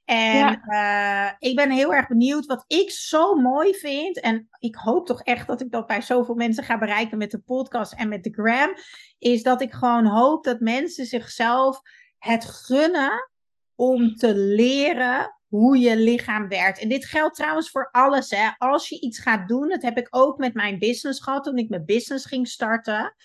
En 0.07 0.61
uh, 0.67 1.31
ik 1.39 1.55
ben 1.55 1.71
heel 1.71 1.93
erg 1.93 2.07
benieuwd 2.07 2.45
wat 2.45 2.63
ik 2.67 2.91
zo 2.91 3.35
mooi 3.35 3.73
vind. 3.73 4.19
En 4.19 4.49
ik 4.59 4.75
hoop 4.75 5.05
toch 5.05 5.21
echt 5.21 5.47
dat 5.47 5.61
ik 5.61 5.71
dat 5.71 5.87
bij 5.87 6.01
zoveel 6.01 6.35
mensen 6.35 6.63
ga 6.63 6.77
bereiken 6.77 7.17
met 7.17 7.31
de 7.31 7.39
podcast 7.39 7.93
en 7.93 8.09
met 8.09 8.23
de 8.23 8.33
gram. 8.33 8.75
Is 9.19 9.43
dat 9.43 9.61
ik 9.61 9.73
gewoon 9.73 10.05
hoop 10.05 10.43
dat 10.43 10.59
mensen 10.59 11.05
zichzelf 11.05 11.81
het 12.17 12.45
gunnen 12.45 13.29
om 13.75 14.15
te 14.15 14.35
leren 14.35 15.35
hoe 15.47 15.77
je 15.77 15.97
lichaam 15.97 16.47
werkt. 16.47 16.79
En 16.79 16.89
dit 16.89 17.05
geldt 17.05 17.35
trouwens 17.35 17.69
voor 17.69 17.89
alles. 17.91 18.29
Hè. 18.29 18.49
Als 18.57 18.89
je 18.89 18.99
iets 18.99 19.19
gaat 19.19 19.47
doen, 19.47 19.69
dat 19.69 19.81
heb 19.81 19.97
ik 19.97 20.07
ook 20.09 20.37
met 20.37 20.53
mijn 20.53 20.79
business 20.79 21.21
gehad 21.21 21.43
toen 21.43 21.57
ik 21.57 21.69
mijn 21.69 21.85
business 21.85 22.25
ging 22.25 22.47
starten. 22.47 23.15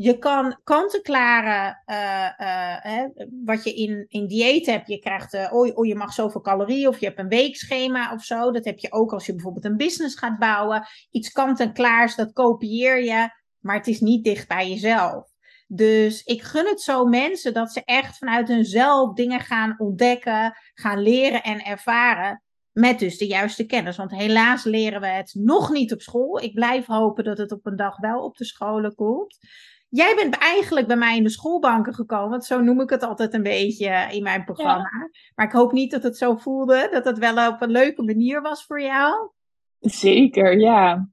Je 0.00 0.18
kan 0.18 0.60
kant-en-klare, 0.64 1.82
uh, 1.86 2.98
uh, 2.98 3.08
wat 3.44 3.64
je 3.64 3.74
in, 3.74 4.04
in 4.08 4.26
dieet 4.26 4.66
hebt. 4.66 4.88
Je 4.88 4.98
krijgt, 4.98 5.34
uh, 5.34 5.52
oh, 5.52 5.76
oh, 5.76 5.86
je 5.86 5.94
mag 5.94 6.12
zoveel 6.12 6.40
calorieën 6.40 6.88
of 6.88 7.00
je 7.00 7.06
hebt 7.06 7.18
een 7.18 7.28
weekschema 7.28 8.12
of 8.12 8.24
zo. 8.24 8.50
Dat 8.50 8.64
heb 8.64 8.78
je 8.78 8.92
ook 8.92 9.12
als 9.12 9.26
je 9.26 9.32
bijvoorbeeld 9.32 9.64
een 9.64 9.76
business 9.76 10.18
gaat 10.18 10.38
bouwen. 10.38 10.86
Iets 11.10 11.32
kant-en-klaars, 11.32 12.14
dat 12.16 12.32
kopieer 12.32 13.04
je, 13.04 13.28
maar 13.58 13.76
het 13.76 13.86
is 13.86 14.00
niet 14.00 14.24
dicht 14.24 14.48
bij 14.48 14.68
jezelf. 14.68 15.28
Dus 15.66 16.22
ik 16.22 16.42
gun 16.42 16.66
het 16.66 16.80
zo 16.80 17.04
mensen 17.04 17.54
dat 17.54 17.72
ze 17.72 17.82
echt 17.84 18.18
vanuit 18.18 18.48
hunzelf 18.48 19.14
dingen 19.14 19.40
gaan 19.40 19.74
ontdekken, 19.78 20.56
gaan 20.74 21.02
leren 21.02 21.42
en 21.42 21.64
ervaren. 21.64 22.42
Met 22.72 22.98
dus 22.98 23.18
de 23.18 23.26
juiste 23.26 23.66
kennis. 23.66 23.96
Want 23.96 24.10
helaas 24.10 24.64
leren 24.64 25.00
we 25.00 25.06
het 25.06 25.34
nog 25.34 25.70
niet 25.70 25.92
op 25.92 26.00
school. 26.00 26.40
Ik 26.42 26.54
blijf 26.54 26.86
hopen 26.86 27.24
dat 27.24 27.38
het 27.38 27.52
op 27.52 27.66
een 27.66 27.76
dag 27.76 27.96
wel 27.96 28.24
op 28.24 28.36
de 28.36 28.44
scholen 28.44 28.94
komt. 28.94 29.38
Jij 29.88 30.14
bent 30.14 30.38
eigenlijk 30.38 30.86
bij 30.86 30.96
mij 30.96 31.16
in 31.16 31.22
de 31.22 31.30
schoolbanken 31.30 31.94
gekomen. 31.94 32.30
Want 32.30 32.44
zo 32.44 32.60
noem 32.60 32.80
ik 32.80 32.90
het 32.90 33.02
altijd 33.02 33.34
een 33.34 33.42
beetje 33.42 34.08
in 34.10 34.22
mijn 34.22 34.44
programma. 34.44 34.90
Ja. 35.00 35.10
Maar 35.34 35.46
ik 35.46 35.52
hoop 35.52 35.72
niet 35.72 35.90
dat 35.90 36.02
het 36.02 36.16
zo 36.16 36.36
voelde. 36.36 36.88
Dat 36.90 37.04
het 37.04 37.18
wel 37.18 37.52
op 37.52 37.62
een 37.62 37.70
leuke 37.70 38.02
manier 38.02 38.42
was 38.42 38.64
voor 38.64 38.80
jou. 38.80 39.30
Zeker, 39.80 40.58
ja. 40.58 41.08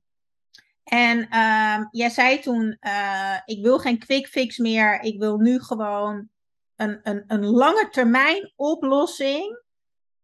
En 0.83 1.27
uh, 1.33 1.85
jij 1.91 2.09
zei 2.09 2.39
toen, 2.39 2.77
uh, 2.81 3.37
ik 3.45 3.63
wil 3.63 3.79
geen 3.79 3.99
quick 3.99 4.27
fix 4.27 4.57
meer. 4.57 5.01
Ik 5.01 5.19
wil 5.19 5.37
nu 5.37 5.59
gewoon 5.59 6.29
een, 6.75 6.99
een, 7.03 7.23
een 7.27 7.45
lange 7.45 7.87
termijn 7.91 8.53
oplossing 8.55 9.63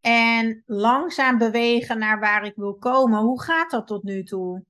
en 0.02 0.64
langzaam 0.66 1.38
bewegen 1.38 2.00
naar 2.00 2.20
waar 2.20 2.46
ik 2.46 2.56
wil 2.56 2.76
komen. 2.76 3.20
Hoe 3.20 3.42
gaat 3.42 3.72
dat 3.72 3.88
tot 3.88 4.04
nu 4.04 4.24
toe? 4.24 4.64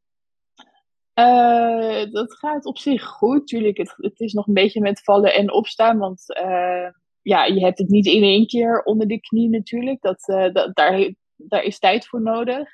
Uh, 1.15 2.11
dat 2.11 2.33
gaat 2.33 2.65
op 2.65 2.77
zich 2.77 3.03
goed. 3.03 3.47
Tuurlijk, 3.47 3.77
het, 3.77 3.93
het, 3.97 4.19
is 4.19 4.33
nog 4.33 4.47
een 4.47 4.53
beetje 4.53 4.81
met 4.81 5.03
vallen 5.03 5.33
en 5.33 5.53
opstaan. 5.53 5.97
Want 5.97 6.23
uh, 6.43 6.87
ja, 7.21 7.45
je 7.45 7.59
hebt 7.59 7.77
het 7.77 7.89
niet 7.89 8.05
in 8.05 8.23
één 8.23 8.47
keer 8.47 8.83
onder 8.83 9.07
de 9.07 9.19
knie 9.19 9.49
natuurlijk. 9.49 10.01
Dat, 10.01 10.27
uh, 10.27 10.53
dat, 10.53 10.75
daar, 10.75 11.13
daar 11.35 11.63
is 11.63 11.79
tijd 11.79 12.07
voor 12.07 12.21
nodig. 12.21 12.69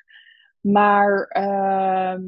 Maar 0.60 1.28
ehm, 1.28 2.22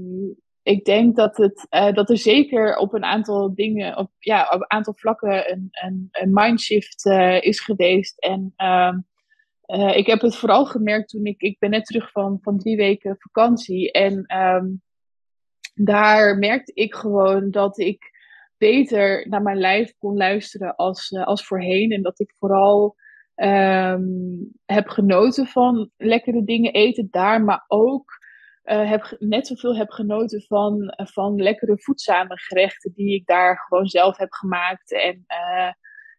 ik 0.64 0.86
denk 0.86 1.16
dat, 1.16 1.38
het, 1.38 1.68
dat 1.96 2.10
er 2.10 2.18
zeker 2.18 2.78
op 2.78 2.94
een 2.94 3.04
aantal 3.04 3.56
dingen, 3.56 3.98
op, 3.98 4.12
ja, 4.20 4.50
op 4.52 4.62
een 4.62 4.72
aantal 4.72 4.94
vlakken 4.96 5.52
een, 5.52 5.70
een, 6.12 6.34
mindshift 6.34 7.06
is 7.42 7.60
geweest. 7.60 8.20
En 8.20 8.54
ehm, 8.56 9.00
ik 9.96 10.06
heb 10.06 10.22
het 10.22 10.36
vooral 10.36 10.66
gemerkt 10.66 11.10
toen 11.10 11.26
ik, 11.26 11.42
ik 11.42 11.60
ben 11.60 11.70
net 11.70 11.86
terug 11.86 12.12
van, 12.12 12.40
van 12.42 12.58
drie 12.58 12.78
weken 12.78 13.16
vakantie. 13.20 13.92
En 13.92 14.38
um, 14.38 14.82
daar 15.82 16.38
merkte 16.38 16.72
ik 16.74 16.96
gewoon 16.96 17.52
dat 17.52 17.78
ik 17.78 18.18
beter 18.58 19.28
naar 19.30 19.42
mijn 19.42 19.58
lijf 19.58 19.94
kon 19.98 20.18
luisteren 20.18 20.76
als, 20.76 21.12
uh, 21.12 21.26
als 21.26 21.46
voorheen. 21.46 21.92
En 21.92 22.02
dat 22.02 22.20
ik 22.20 22.34
vooral 22.40 22.96
um, 23.36 24.52
heb 24.66 24.88
genoten 24.88 25.48
van 25.48 25.90
lekkere 25.98 26.44
dingen 26.44 26.74
eten 26.74 27.08
daar, 27.12 27.44
maar 27.44 27.66
ook 27.68 28.18
uh, 28.64 28.90
heb 28.90 29.16
net 29.20 29.48
zoveel 29.48 29.76
heb 29.76 29.90
genoten 29.90 30.42
van, 30.42 30.82
uh, 30.82 31.06
van 31.06 31.42
lekkere 31.42 31.80
voedzame 31.80 32.38
gerechten 32.38 32.92
die 32.94 33.16
ik 33.16 33.26
daar 33.26 33.58
gewoon 33.58 33.88
zelf 33.88 34.18
heb 34.18 34.32
gemaakt. 34.32 34.94
En 34.94 35.26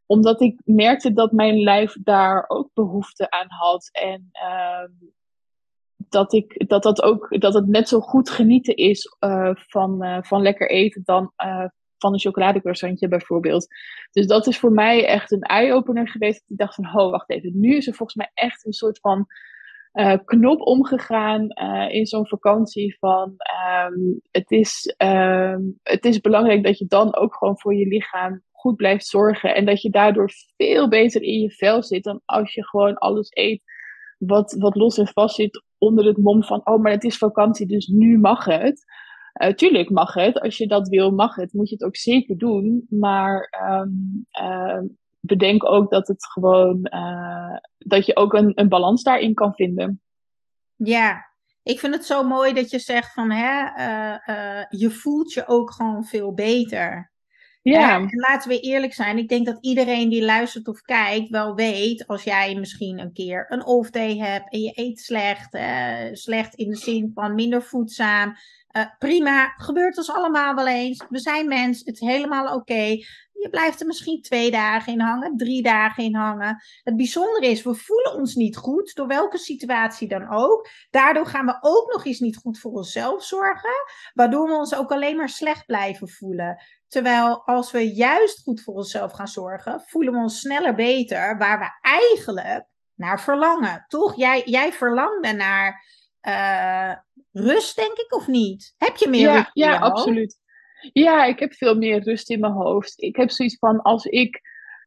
omdat 0.06 0.40
ik 0.40 0.60
merkte 0.64 1.12
dat 1.12 1.32
mijn 1.32 1.62
lijf 1.62 1.96
daar 2.02 2.44
ook 2.48 2.70
behoefte 2.74 3.30
aan 3.30 3.48
had. 3.48 3.88
En 3.92 4.28
ehm, 4.32 4.90
dat, 6.10 6.32
ik, 6.32 6.68
dat, 6.68 6.82
dat, 6.82 7.02
ook, 7.02 7.40
dat 7.40 7.54
het 7.54 7.66
net 7.66 7.88
zo 7.88 8.00
goed 8.00 8.30
genieten 8.30 8.76
is 8.76 9.16
uh, 9.20 9.50
van, 9.54 10.04
uh, 10.04 10.18
van 10.20 10.42
lekker 10.42 10.70
eten 10.70 11.02
dan 11.04 11.32
uh, 11.44 11.64
van 11.98 12.12
een 12.12 12.20
chocoladecroissantje 12.20 13.08
bijvoorbeeld. 13.08 13.66
Dus 14.10 14.26
dat 14.26 14.46
is 14.46 14.58
voor 14.58 14.72
mij 14.72 15.06
echt 15.06 15.32
een 15.32 15.42
eye-opener 15.42 16.08
geweest. 16.08 16.50
Ik 16.50 16.56
dacht 16.56 16.74
van, 16.74 16.84
oh, 16.84 17.10
wacht 17.10 17.30
even. 17.30 17.60
Nu 17.60 17.76
is 17.76 17.86
er 17.86 17.94
volgens 17.94 18.16
mij 18.16 18.30
echt 18.34 18.66
een 18.66 18.72
soort 18.72 18.98
van 19.00 19.26
knop 20.24 20.60
omgegaan 20.60 21.48
in 21.90 22.06
zo'n 22.06 22.26
vakantie 22.26 22.96
van... 22.98 23.34
Um, 23.86 24.20
het, 24.30 24.50
is, 24.50 24.94
um, 24.98 25.78
het 25.82 26.04
is 26.04 26.20
belangrijk 26.20 26.64
dat 26.64 26.78
je 26.78 26.86
dan 26.86 27.16
ook 27.16 27.34
gewoon 27.34 27.58
voor 27.58 27.74
je 27.74 27.86
lichaam 27.86 28.42
goed 28.50 28.76
blijft 28.76 29.06
zorgen. 29.06 29.54
En 29.54 29.64
dat 29.64 29.82
je 29.82 29.90
daardoor 29.90 30.30
veel 30.56 30.88
beter 30.88 31.22
in 31.22 31.40
je 31.40 31.50
vel 31.50 31.82
zit 31.82 32.04
dan 32.04 32.20
als 32.24 32.54
je 32.54 32.66
gewoon 32.66 32.98
alles 32.98 33.28
eet 33.30 33.62
wat, 34.18 34.56
wat 34.58 34.74
los 34.74 34.98
en 34.98 35.06
vast 35.06 35.34
zit 35.34 35.62
onder 35.80 36.04
het 36.04 36.16
mom 36.16 36.44
van, 36.44 36.60
oh, 36.64 36.82
maar 36.82 36.92
het 36.92 37.04
is 37.04 37.18
vakantie, 37.18 37.66
dus 37.66 37.86
nu 37.86 38.18
mag 38.18 38.44
het. 38.44 38.84
Uh, 39.42 39.52
tuurlijk 39.52 39.90
mag 39.90 40.14
het. 40.14 40.40
Als 40.40 40.56
je 40.56 40.66
dat 40.66 40.88
wil, 40.88 41.10
mag 41.10 41.34
het. 41.34 41.52
Moet 41.52 41.68
je 41.68 41.74
het 41.74 41.84
ook 41.84 41.96
zeker 41.96 42.38
doen. 42.38 42.86
Maar 42.88 43.52
um, 43.70 44.26
uh, 44.42 44.80
bedenk 45.20 45.64
ook 45.64 45.90
dat 45.90 46.08
het 46.08 46.26
gewoon 46.26 46.88
uh, 46.94 47.56
dat 47.78 48.06
je 48.06 48.16
ook 48.16 48.34
een, 48.34 48.52
een 48.54 48.68
balans 48.68 49.02
daarin 49.02 49.34
kan 49.34 49.54
vinden. 49.54 50.00
Ja, 50.76 51.30
ik 51.62 51.78
vind 51.78 51.94
het 51.94 52.04
zo 52.04 52.22
mooi 52.22 52.52
dat 52.52 52.70
je 52.70 52.78
zegt 52.78 53.12
van 53.12 53.30
hè, 53.30 53.62
je 54.68 54.90
voelt 54.90 55.32
je 55.32 55.46
ook 55.46 55.72
gewoon 55.72 56.04
veel 56.04 56.34
beter. 56.34 57.09
Ja. 57.62 57.94
En 57.94 58.08
laten 58.10 58.48
we 58.48 58.60
eerlijk 58.60 58.94
zijn, 58.94 59.18
ik 59.18 59.28
denk 59.28 59.46
dat 59.46 59.58
iedereen 59.60 60.08
die 60.08 60.24
luistert 60.24 60.68
of 60.68 60.80
kijkt 60.80 61.28
wel 61.28 61.54
weet, 61.54 62.06
als 62.06 62.22
jij 62.22 62.54
misschien 62.54 62.98
een 62.98 63.12
keer 63.12 63.46
een 63.48 63.64
off 63.64 63.90
day 63.90 64.16
hebt 64.16 64.52
en 64.52 64.60
je 64.60 64.72
eet 64.74 65.00
slecht, 65.00 65.54
uh, 65.54 66.04
slecht 66.12 66.54
in 66.54 66.68
de 66.68 66.76
zin 66.76 67.10
van 67.14 67.34
minder 67.34 67.62
voedzaam, 67.62 68.36
uh, 68.76 68.84
prima, 68.98 69.54
gebeurt 69.56 69.96
ons 69.96 70.10
allemaal 70.10 70.54
wel 70.54 70.68
eens. 70.68 71.04
We 71.08 71.18
zijn 71.18 71.48
mens, 71.48 71.78
het 71.78 71.94
is 71.94 72.08
helemaal 72.08 72.54
oké. 72.54 72.96
Je 73.32 73.48
blijft 73.50 73.80
er 73.80 73.86
misschien 73.86 74.22
twee 74.22 74.50
dagen 74.50 74.92
in 74.92 75.00
hangen, 75.00 75.36
drie 75.36 75.62
dagen 75.62 76.04
in 76.04 76.14
hangen. 76.14 76.62
Het 76.82 76.96
bijzondere 76.96 77.46
is, 77.46 77.62
we 77.62 77.74
voelen 77.74 78.14
ons 78.14 78.34
niet 78.34 78.56
goed, 78.56 78.94
door 78.94 79.06
welke 79.06 79.38
situatie 79.38 80.08
dan 80.08 80.30
ook. 80.30 80.68
Daardoor 80.90 81.26
gaan 81.26 81.46
we 81.46 81.58
ook 81.60 81.92
nog 81.92 82.04
eens 82.04 82.20
niet 82.20 82.36
goed 82.36 82.58
voor 82.58 82.72
onszelf 82.72 83.24
zorgen, 83.24 83.84
waardoor 84.14 84.48
we 84.48 84.54
ons 84.54 84.74
ook 84.74 84.92
alleen 84.92 85.16
maar 85.16 85.28
slecht 85.28 85.66
blijven 85.66 86.08
voelen. 86.08 86.62
Terwijl 86.90 87.42
als 87.44 87.70
we 87.70 87.94
juist 87.94 88.42
goed 88.42 88.62
voor 88.62 88.74
onszelf 88.74 89.12
gaan 89.12 89.28
zorgen, 89.28 89.82
voelen 89.86 90.12
we 90.12 90.18
ons 90.18 90.40
sneller 90.40 90.74
beter, 90.74 91.38
waar 91.38 91.58
we 91.58 91.88
eigenlijk 91.88 92.64
naar 92.94 93.20
verlangen. 93.20 93.84
Toch? 93.88 94.16
Jij, 94.16 94.42
jij 94.44 94.72
verlangde 94.72 95.32
naar 95.32 95.84
uh, 96.22 96.94
rust, 97.32 97.76
denk 97.76 97.98
ik, 97.98 98.14
of 98.14 98.26
niet? 98.26 98.74
Heb 98.76 98.96
je 98.96 99.08
meer 99.08 99.20
ja, 99.20 99.34
rust? 99.34 99.50
Ja, 99.52 99.78
absoluut. 99.78 100.38
Ja, 100.92 101.24
ik 101.24 101.38
heb 101.38 101.54
veel 101.54 101.74
meer 101.74 102.02
rust 102.02 102.30
in 102.30 102.40
mijn 102.40 102.52
hoofd. 102.52 103.02
Ik 103.02 103.16
heb 103.16 103.30
zoiets 103.30 103.58
van, 103.58 103.82
als 103.82 104.04
ik 104.04 104.40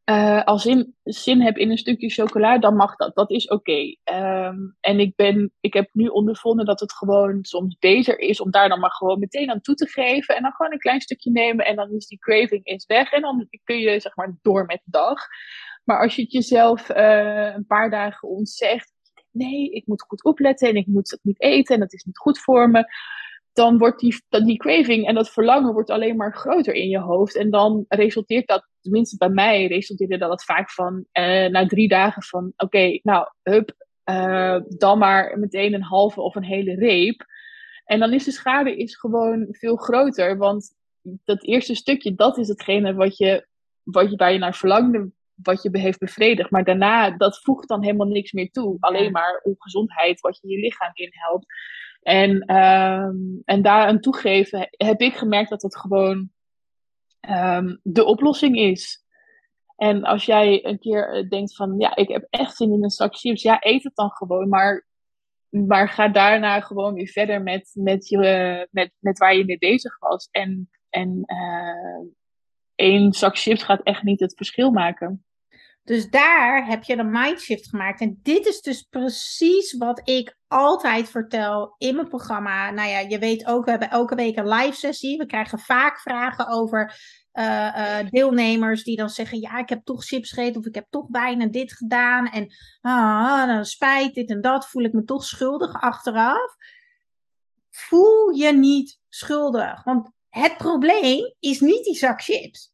uh, 0.06 0.44
als 0.44 0.66
in, 0.66 0.96
zin 1.04 1.42
heb 1.42 1.58
in 1.58 1.72
een 1.72 1.78
stukje 1.78 2.10
chocola, 2.10 2.58
dan 2.58 2.76
mag 2.76 2.96
dat. 2.96 3.16
Dat 3.16 3.32
is 3.32 3.48
oké. 3.48 3.96
Um, 4.14 4.78
en 4.80 5.00
ik, 5.00 5.16
ben, 5.16 5.52
ik 5.60 5.74
heb 5.74 5.90
nu 5.94 6.08
ondervonden 6.08 6.66
dat 6.66 6.80
het 6.80 6.94
gewoon 6.94 7.40
soms 7.42 7.78
beter 7.80 8.20
is 8.20 8.42
om 8.42 8.52
daar 8.52 8.70
dan 8.70 8.80
maar 8.80 8.92
gewoon 8.92 9.20
meteen 9.20 9.50
aan 9.50 9.62
toe 9.62 9.76
te 9.76 9.88
geven. 9.88 10.36
En 10.36 10.42
dan 10.42 10.52
gewoon 10.52 10.72
een 10.72 10.80
klein 10.80 11.02
stukje 11.02 11.32
nemen 11.32 11.66
en 11.66 11.76
dan 11.76 11.92
is 11.92 12.08
die 12.08 12.20
craving 12.20 12.66
is 12.66 12.86
weg. 12.86 13.12
En 13.12 13.22
dan 13.22 13.48
kun 13.64 13.78
je 13.78 14.00
zeg 14.00 14.16
maar 14.16 14.38
door 14.42 14.66
met 14.66 14.82
de 14.84 14.92
dag. 14.92 15.20
Maar 15.84 16.02
als 16.02 16.16
je 16.16 16.22
het 16.22 16.32
jezelf 16.32 16.90
uh, 16.90 17.54
een 17.54 17.66
paar 17.66 17.90
dagen 17.90 18.30
ontzegt. 18.30 18.92
Nee, 19.32 19.70
ik 19.70 19.88
moet 19.88 20.02
goed 20.02 20.24
opletten 20.24 20.70
en 20.70 20.76
ik 20.76 20.88
moet 20.88 21.12
het 21.12 21.20
niet 21.24 21.42
eten 21.42 21.74
en 21.74 21.80
dat 21.80 21.94
is 21.94 22.04
niet 22.04 22.18
goed 22.18 22.40
voor 22.40 22.70
me 22.70 22.86
dan 23.54 23.78
wordt 23.78 24.00
die, 24.00 24.24
die 24.30 24.58
craving 24.58 25.08
en 25.08 25.16
dat 25.16 25.32
verlangen 25.32 25.74
wordt 25.74 25.90
alleen 25.90 26.16
maar 26.16 26.36
groter 26.36 26.74
in 26.74 26.90
je 26.90 27.00
hoofd. 27.00 27.36
En 27.36 27.50
dan 27.50 27.86
resulteert 27.88 28.48
dat, 28.48 28.68
tenminste 28.82 29.18
bij 29.18 29.30
mij, 29.30 29.68
resulteerde 29.68 30.18
dat 30.18 30.44
vaak 30.44 30.72
van 30.72 31.06
uh, 31.14 31.48
na 31.48 31.66
drie 31.66 31.88
dagen 31.88 32.24
van 32.24 32.46
oké, 32.46 32.64
okay, 32.64 33.00
nou, 33.04 33.28
hup, 33.44 33.76
uh, 34.06 34.60
dan 34.68 34.98
maar 34.98 35.40
meteen 35.40 35.74
een 35.74 35.84
halve 35.84 36.22
of 36.22 36.36
een 36.36 36.44
hele 36.44 36.76
reep. 36.76 37.26
En 37.86 38.00
dan 38.00 38.14
is 38.14 38.24
de 38.24 38.32
schade 38.32 38.78
is 38.78 38.96
gewoon 38.96 39.48
veel 39.50 39.76
groter. 39.76 40.38
Want 40.38 40.76
dat 41.02 41.44
eerste 41.44 41.76
stukje, 41.76 42.16
dat 42.16 42.38
is 42.38 42.48
hetgene 42.48 42.94
wat 42.94 43.18
je, 43.18 43.48
wat 43.84 44.10
je, 44.10 44.16
waar 44.16 44.32
je 44.32 44.40
naar 44.40 44.56
verlangde, 44.56 45.12
wat 45.34 45.64
je 45.64 45.70
heeft 45.72 46.00
bevredigd. 46.00 46.52
Maar 46.52 46.64
daarna, 46.64 47.12
dat 47.18 47.42
voegt 47.42 47.68
dan 47.68 47.84
helemaal 47.84 48.08
niks 48.08 48.32
meer 48.32 48.52
toe. 48.52 48.78
Alleen 48.80 49.12
maar 49.12 49.42
ongezondheid, 49.44 50.20
wat 50.20 50.40
je 50.42 50.48
je 50.48 50.60
lichaam 50.60 50.92
inhelpt. 50.94 51.46
En, 52.04 52.56
um, 52.56 53.42
en 53.46 53.62
daaraan 53.62 54.00
toegeven 54.00 54.68
heb 54.70 55.02
ik 55.02 55.16
gemerkt 55.16 55.50
dat 55.50 55.62
het 55.62 55.78
gewoon 55.78 56.30
um, 57.30 57.80
de 57.84 58.04
oplossing 58.04 58.58
is. 58.58 59.04
En 59.76 60.04
als 60.04 60.26
jij 60.26 60.66
een 60.66 60.80
keer 60.80 61.14
eh, 61.14 61.30
denkt 61.30 61.56
van, 61.56 61.76
ja, 61.78 61.96
ik 61.96 62.08
heb 62.08 62.28
echt 62.30 62.56
zin 62.56 62.72
in 62.72 62.84
een 62.84 62.90
zak 62.90 63.16
chips, 63.16 63.42
ja, 63.42 63.58
eet 63.60 63.84
het 63.84 63.96
dan 63.96 64.12
gewoon. 64.12 64.50
Maar, 64.50 64.86
maar 65.50 65.90
ga 65.90 66.08
daarna 66.08 66.60
gewoon 66.60 66.94
weer 66.94 67.08
verder 67.08 67.42
met, 67.42 67.72
met, 67.74 68.08
je, 68.08 68.68
met, 68.72 68.92
met 69.00 69.18
waar 69.18 69.36
je 69.36 69.46
mee 69.46 69.58
bezig 69.58 70.00
was. 70.00 70.28
En, 70.32 70.70
en 70.90 71.24
uh, 71.26 72.10
één 72.76 73.14
zak 73.14 73.38
chips 73.38 73.64
gaat 73.64 73.84
echt 73.84 74.04
niet 74.04 74.20
het 74.20 74.36
verschil 74.36 74.72
maken. 74.72 75.26
Dus 75.84 76.10
daar 76.10 76.66
heb 76.66 76.84
je 76.84 76.98
een 76.98 77.12
mindshift 77.12 77.70
gemaakt. 77.70 78.02
En 78.02 78.20
dit 78.22 78.46
is 78.46 78.62
dus 78.62 78.82
precies 78.82 79.78
wat 79.78 80.02
ik 80.04 80.38
altijd 80.48 81.10
vertel 81.10 81.76
in 81.78 81.96
mijn 81.96 82.08
programma. 82.08 82.72
Nou 82.72 82.90
ja, 82.90 83.00
je 83.00 83.20
weet 83.20 83.46
ook, 83.46 83.66
we 83.66 83.72
hebben 83.72 83.90
elke 83.90 84.16
week 84.16 84.38
een 84.38 84.48
live 84.48 84.78
sessie. 84.78 85.18
We 85.18 85.26
krijgen 85.26 85.60
vaak 85.60 86.00
vragen 86.00 86.48
over 86.48 86.96
uh, 87.34 87.46
uh, 87.78 88.10
deelnemers 88.10 88.84
die 88.84 88.96
dan 88.96 89.10
zeggen: 89.10 89.40
Ja, 89.40 89.58
ik 89.58 89.70
heb 89.70 89.84
toch 89.84 90.06
chips 90.06 90.30
gegeten 90.32 90.60
of 90.60 90.66
ik 90.66 90.76
heb 90.76 90.88
toch 90.90 91.08
bijna 91.08 91.46
dit 91.46 91.74
gedaan. 91.74 92.28
En 92.28 92.54
ah, 92.82 93.48
dan 93.48 93.66
spijt 93.66 94.14
dit 94.14 94.30
en 94.30 94.42
dat. 94.42 94.68
Voel 94.68 94.84
ik 94.84 94.94
me 94.94 95.04
toch 95.04 95.26
schuldig 95.26 95.82
achteraf. 95.82 96.56
Voel 97.70 98.30
je 98.30 98.54
niet 98.54 99.00
schuldig. 99.10 99.84
Want 99.84 100.10
het 100.30 100.58
probleem 100.58 101.34
is 101.40 101.60
niet 101.60 101.84
die 101.84 101.96
zak 101.96 102.22
chips. 102.22 102.73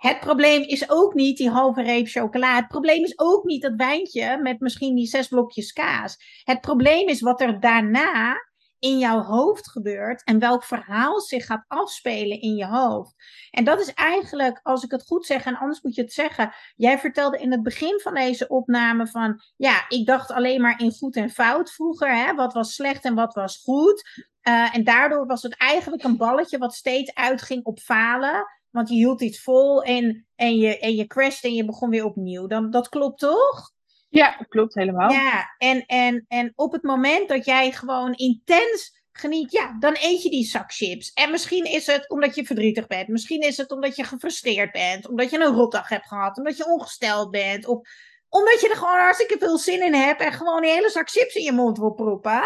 Het 0.00 0.20
probleem 0.20 0.62
is 0.62 0.90
ook 0.90 1.14
niet 1.14 1.36
die 1.36 1.50
halve 1.50 1.82
reep 1.82 2.08
chocola. 2.08 2.56
Het 2.56 2.68
probleem 2.68 3.04
is 3.04 3.18
ook 3.18 3.44
niet 3.44 3.62
dat 3.62 3.72
wijntje 3.76 4.38
met 4.42 4.60
misschien 4.60 4.94
die 4.94 5.06
zes 5.06 5.28
blokjes 5.28 5.72
kaas. 5.72 6.16
Het 6.44 6.60
probleem 6.60 7.08
is 7.08 7.20
wat 7.20 7.40
er 7.40 7.60
daarna 7.60 8.36
in 8.78 8.98
jouw 8.98 9.22
hoofd 9.22 9.70
gebeurt 9.70 10.24
en 10.24 10.38
welk 10.38 10.64
verhaal 10.64 11.20
zich 11.20 11.46
gaat 11.46 11.64
afspelen 11.68 12.40
in 12.40 12.54
je 12.54 12.66
hoofd. 12.66 13.14
En 13.50 13.64
dat 13.64 13.80
is 13.80 13.94
eigenlijk, 13.94 14.60
als 14.62 14.82
ik 14.82 14.90
het 14.90 15.06
goed 15.06 15.26
zeg, 15.26 15.44
en 15.44 15.58
anders 15.58 15.82
moet 15.82 15.94
je 15.94 16.02
het 16.02 16.12
zeggen. 16.12 16.52
Jij 16.76 16.98
vertelde 16.98 17.38
in 17.38 17.52
het 17.52 17.62
begin 17.62 18.00
van 18.00 18.14
deze 18.14 18.48
opname 18.48 19.06
van, 19.06 19.40
ja, 19.56 19.84
ik 19.88 20.06
dacht 20.06 20.30
alleen 20.30 20.60
maar 20.60 20.80
in 20.80 20.92
goed 20.92 21.16
en 21.16 21.30
fout 21.30 21.72
vroeger. 21.72 22.16
Hè? 22.16 22.34
Wat 22.34 22.52
was 22.52 22.74
slecht 22.74 23.04
en 23.04 23.14
wat 23.14 23.34
was 23.34 23.62
goed. 23.64 24.28
Uh, 24.48 24.74
en 24.74 24.84
daardoor 24.84 25.26
was 25.26 25.42
het 25.42 25.56
eigenlijk 25.56 26.02
een 26.02 26.16
balletje 26.16 26.58
wat 26.58 26.74
steeds 26.74 27.14
uitging 27.14 27.64
op 27.64 27.78
falen 27.78 28.59
want 28.70 28.88
je 28.88 28.94
hield 28.94 29.20
iets 29.20 29.42
vol 29.42 29.82
en, 29.82 30.26
en, 30.34 30.56
je, 30.56 30.78
en 30.78 30.94
je 30.94 31.06
crasht 31.06 31.44
en 31.44 31.54
je 31.54 31.64
begon 31.64 31.90
weer 31.90 32.04
opnieuw. 32.04 32.46
Dan, 32.46 32.70
dat 32.70 32.88
klopt 32.88 33.18
toch? 33.18 33.72
Ja, 34.08 34.46
klopt 34.48 34.74
helemaal. 34.74 35.10
Ja, 35.10 35.54
en, 35.58 35.86
en, 35.86 36.24
en 36.28 36.52
op 36.54 36.72
het 36.72 36.82
moment 36.82 37.28
dat 37.28 37.44
jij 37.44 37.72
gewoon 37.72 38.12
intens 38.14 39.00
geniet, 39.12 39.52
ja, 39.52 39.76
dan 39.78 39.96
eet 40.00 40.22
je 40.22 40.30
die 40.30 40.44
zak 40.44 40.72
chips. 40.72 41.12
En 41.12 41.30
misschien 41.30 41.64
is 41.64 41.86
het 41.86 42.10
omdat 42.10 42.34
je 42.34 42.44
verdrietig 42.44 42.86
bent. 42.86 43.08
Misschien 43.08 43.40
is 43.40 43.56
het 43.56 43.70
omdat 43.70 43.96
je 43.96 44.04
gefrustreerd 44.04 44.72
bent. 44.72 45.08
Omdat 45.08 45.30
je 45.30 45.40
een 45.40 45.54
rotdag 45.54 45.88
hebt 45.88 46.06
gehad. 46.06 46.38
Omdat 46.38 46.56
je 46.56 46.66
ongesteld 46.66 47.30
bent. 47.30 47.66
Of 47.66 47.88
omdat 48.28 48.60
je 48.60 48.68
er 48.68 48.76
gewoon 48.76 48.98
hartstikke 48.98 49.38
veel 49.38 49.58
zin 49.58 49.82
in 49.82 49.94
hebt. 49.94 50.20
En 50.20 50.32
gewoon 50.32 50.62
een 50.62 50.70
hele 50.70 50.90
zak 50.90 51.10
chips 51.10 51.34
in 51.34 51.42
je 51.42 51.52
mond 51.52 51.78
wil 51.78 51.92
proppen. 51.92 52.42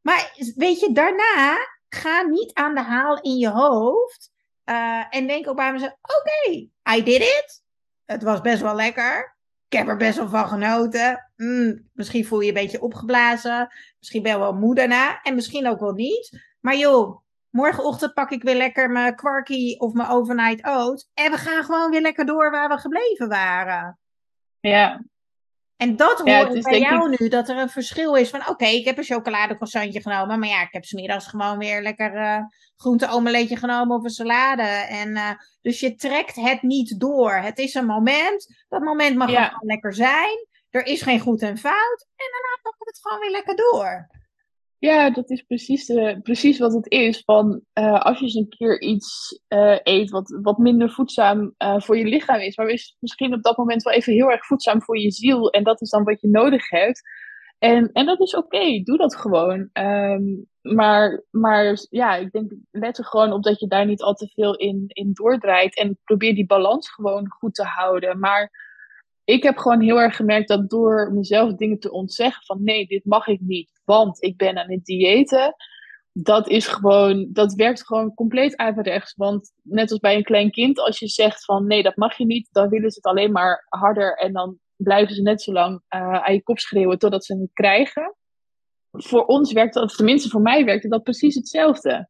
Maar 0.00 0.32
weet 0.54 0.80
je, 0.80 0.92
daarna 0.92 1.56
ga 1.88 2.22
niet 2.22 2.54
aan 2.54 2.74
de 2.74 2.82
haal 2.82 3.20
in 3.20 3.36
je 3.36 3.48
hoofd. 3.48 4.30
Uh, 4.68 5.04
en 5.10 5.26
denk 5.26 5.48
ook 5.48 5.56
bij 5.56 5.72
mezelf: 5.72 5.92
oké, 6.02 6.68
I 6.96 7.02
did 7.02 7.20
it. 7.20 7.62
Het 8.04 8.22
was 8.22 8.40
best 8.40 8.62
wel 8.62 8.74
lekker. 8.74 9.36
Ik 9.68 9.78
heb 9.78 9.88
er 9.88 9.96
best 9.96 10.16
wel 10.16 10.28
van 10.28 10.48
genoten. 10.48 11.30
Mm, 11.36 11.88
misschien 11.92 12.26
voel 12.26 12.40
je 12.40 12.46
je 12.46 12.52
een 12.52 12.62
beetje 12.62 12.80
opgeblazen. 12.80 13.72
Misschien 13.98 14.22
ben 14.22 14.32
je 14.32 14.38
wel 14.38 14.54
moe 14.54 14.74
daarna. 14.74 15.22
En 15.22 15.34
misschien 15.34 15.68
ook 15.68 15.80
wel 15.80 15.92
niet. 15.92 16.42
Maar 16.60 16.76
joh, 16.76 17.20
morgenochtend 17.50 18.14
pak 18.14 18.30
ik 18.30 18.42
weer 18.42 18.56
lekker 18.56 18.90
mijn 18.90 19.14
kwarkie 19.16 19.80
of 19.80 19.92
mijn 19.92 20.08
overnight 20.08 20.66
oat. 20.66 21.08
En 21.14 21.30
we 21.30 21.36
gaan 21.36 21.64
gewoon 21.64 21.90
weer 21.90 22.00
lekker 22.00 22.26
door 22.26 22.50
waar 22.50 22.68
we 22.68 22.78
gebleven 22.78 23.28
waren. 23.28 23.98
Ja, 24.60 25.02
en 25.78 25.96
dat 25.96 26.18
hoor 26.18 26.56
ik 26.56 26.62
bij 26.62 26.78
jou 26.78 27.16
nu, 27.18 27.28
dat 27.28 27.48
er 27.48 27.56
een 27.56 27.68
verschil 27.68 28.14
is 28.14 28.30
van... 28.30 28.48
oké, 28.48 28.66
ik 28.66 28.84
heb 28.84 28.98
een 28.98 29.04
chocoladecroissantje 29.04 30.00
genomen... 30.00 30.38
maar 30.38 30.48
ja, 30.48 30.62
ik 30.62 30.72
heb 30.72 30.84
smiddags 30.84 31.26
gewoon 31.26 31.58
weer 31.58 31.82
lekker 31.82 32.14
uh, 32.14 32.40
groente 32.76 33.56
genomen 33.56 33.96
of 33.96 34.04
een 34.04 34.10
salade. 34.10 34.62
En, 34.62 35.08
uh, 35.08 35.30
dus 35.60 35.80
je 35.80 35.94
trekt 35.94 36.34
het 36.34 36.62
niet 36.62 37.00
door. 37.00 37.32
Het 37.32 37.58
is 37.58 37.74
een 37.74 37.86
moment. 37.86 38.64
Dat 38.68 38.82
moment 38.82 39.16
mag 39.16 39.30
ja. 39.30 39.44
gewoon 39.44 39.66
lekker 39.66 39.94
zijn. 39.94 40.46
Er 40.70 40.86
is 40.86 41.02
geen 41.02 41.20
goed 41.20 41.42
en 41.42 41.58
fout. 41.58 42.06
En 42.16 42.30
daarna 42.32 42.58
pakken 42.62 42.84
we 42.84 42.90
het 42.90 43.00
gewoon 43.02 43.18
weer 43.18 43.30
lekker 43.30 43.56
door. 43.56 44.08
Ja, 44.78 45.10
dat 45.10 45.30
is 45.30 45.42
precies, 45.42 45.86
de, 45.86 46.20
precies 46.22 46.58
wat 46.58 46.72
het 46.72 46.90
is. 46.90 47.22
Van, 47.24 47.60
uh, 47.74 48.00
als 48.00 48.18
je 48.18 48.24
eens 48.24 48.34
een 48.34 48.48
keer 48.48 48.80
iets 48.80 49.40
uh, 49.48 49.78
eet 49.82 50.10
wat, 50.10 50.38
wat 50.42 50.58
minder 50.58 50.90
voedzaam 50.90 51.54
voor 51.58 51.98
je 51.98 52.04
lichaam 52.04 52.40
is, 52.40 52.56
maar 52.56 52.68
is 52.68 52.96
misschien 53.00 53.34
op 53.34 53.42
dat 53.42 53.56
moment 53.56 53.82
wel 53.82 53.92
even 53.92 54.12
heel 54.12 54.30
erg 54.30 54.46
voedzaam 54.46 54.82
voor 54.82 54.98
je 54.98 55.10
ziel. 55.10 55.50
En 55.50 55.64
dat 55.64 55.80
is 55.80 55.90
dan 55.90 56.04
wat 56.04 56.20
je 56.20 56.28
nodig 56.28 56.68
hebt. 56.70 57.02
En, 57.58 57.92
en 57.92 58.06
dat 58.06 58.20
is 58.20 58.34
oké, 58.34 58.82
doe 58.82 58.96
dat 58.96 59.16
gewoon. 59.16 59.70
Um, 59.72 60.46
maar, 60.60 61.24
maar 61.30 61.78
ja, 61.90 62.16
ik 62.16 62.30
denk, 62.30 62.52
let 62.70 62.98
er 62.98 63.04
gewoon 63.04 63.32
op 63.32 63.42
dat 63.42 63.60
je 63.60 63.66
daar 63.66 63.86
niet 63.86 64.02
al 64.02 64.14
te 64.14 64.28
veel 64.34 64.56
in, 64.56 64.84
in 64.86 65.10
doordraait. 65.12 65.76
En 65.76 65.98
probeer 66.04 66.34
die 66.34 66.46
balans 66.46 66.90
gewoon 66.90 67.28
goed 67.28 67.54
te 67.54 67.64
houden. 67.64 68.18
Maar 68.18 68.50
ik 69.24 69.42
heb 69.42 69.56
gewoon 69.56 69.80
heel 69.80 70.00
erg 70.00 70.16
gemerkt 70.16 70.48
dat 70.48 70.70
door 70.70 71.12
mezelf 71.12 71.54
dingen 71.54 71.78
te 71.78 71.90
ontzeggen 71.90 72.44
van 72.44 72.62
nee, 72.62 72.86
dit 72.86 73.04
mag 73.04 73.26
ik 73.26 73.40
niet, 73.40 73.77
want 73.88 74.22
ik 74.22 74.36
ben 74.36 74.58
aan 74.58 74.70
het 74.70 74.84
diëten. 74.84 75.54
Dat 76.12 76.48
is 76.48 76.66
gewoon, 76.66 77.28
dat 77.32 77.54
werkt 77.54 77.86
gewoon 77.86 78.14
compleet 78.14 78.56
averechts. 78.56 79.14
Want 79.16 79.52
net 79.62 79.90
als 79.90 80.00
bij 80.00 80.16
een 80.16 80.22
klein 80.22 80.50
kind, 80.50 80.80
als 80.80 80.98
je 80.98 81.08
zegt 81.08 81.44
van 81.44 81.66
nee, 81.66 81.82
dat 81.82 81.96
mag 81.96 82.16
je 82.16 82.26
niet, 82.26 82.48
dan 82.52 82.68
willen 82.68 82.90
ze 82.90 82.96
het 82.96 83.06
alleen 83.06 83.32
maar 83.32 83.66
harder 83.68 84.16
en 84.16 84.32
dan 84.32 84.58
blijven 84.76 85.14
ze 85.14 85.22
net 85.22 85.42
zo 85.42 85.52
lang 85.52 85.74
uh, 85.74 86.24
aan 86.24 86.34
je 86.34 86.42
kop 86.42 86.58
schreeuwen 86.58 86.98
totdat 86.98 87.24
ze 87.24 87.38
het 87.38 87.52
krijgen. 87.52 88.14
Voor 88.90 89.24
ons 89.24 89.52
werkt 89.52 89.74
dat, 89.74 89.96
tenminste 89.96 90.28
voor 90.28 90.42
mij 90.42 90.64
werkte 90.64 90.88
dat 90.88 91.02
precies 91.02 91.34
hetzelfde. 91.34 92.08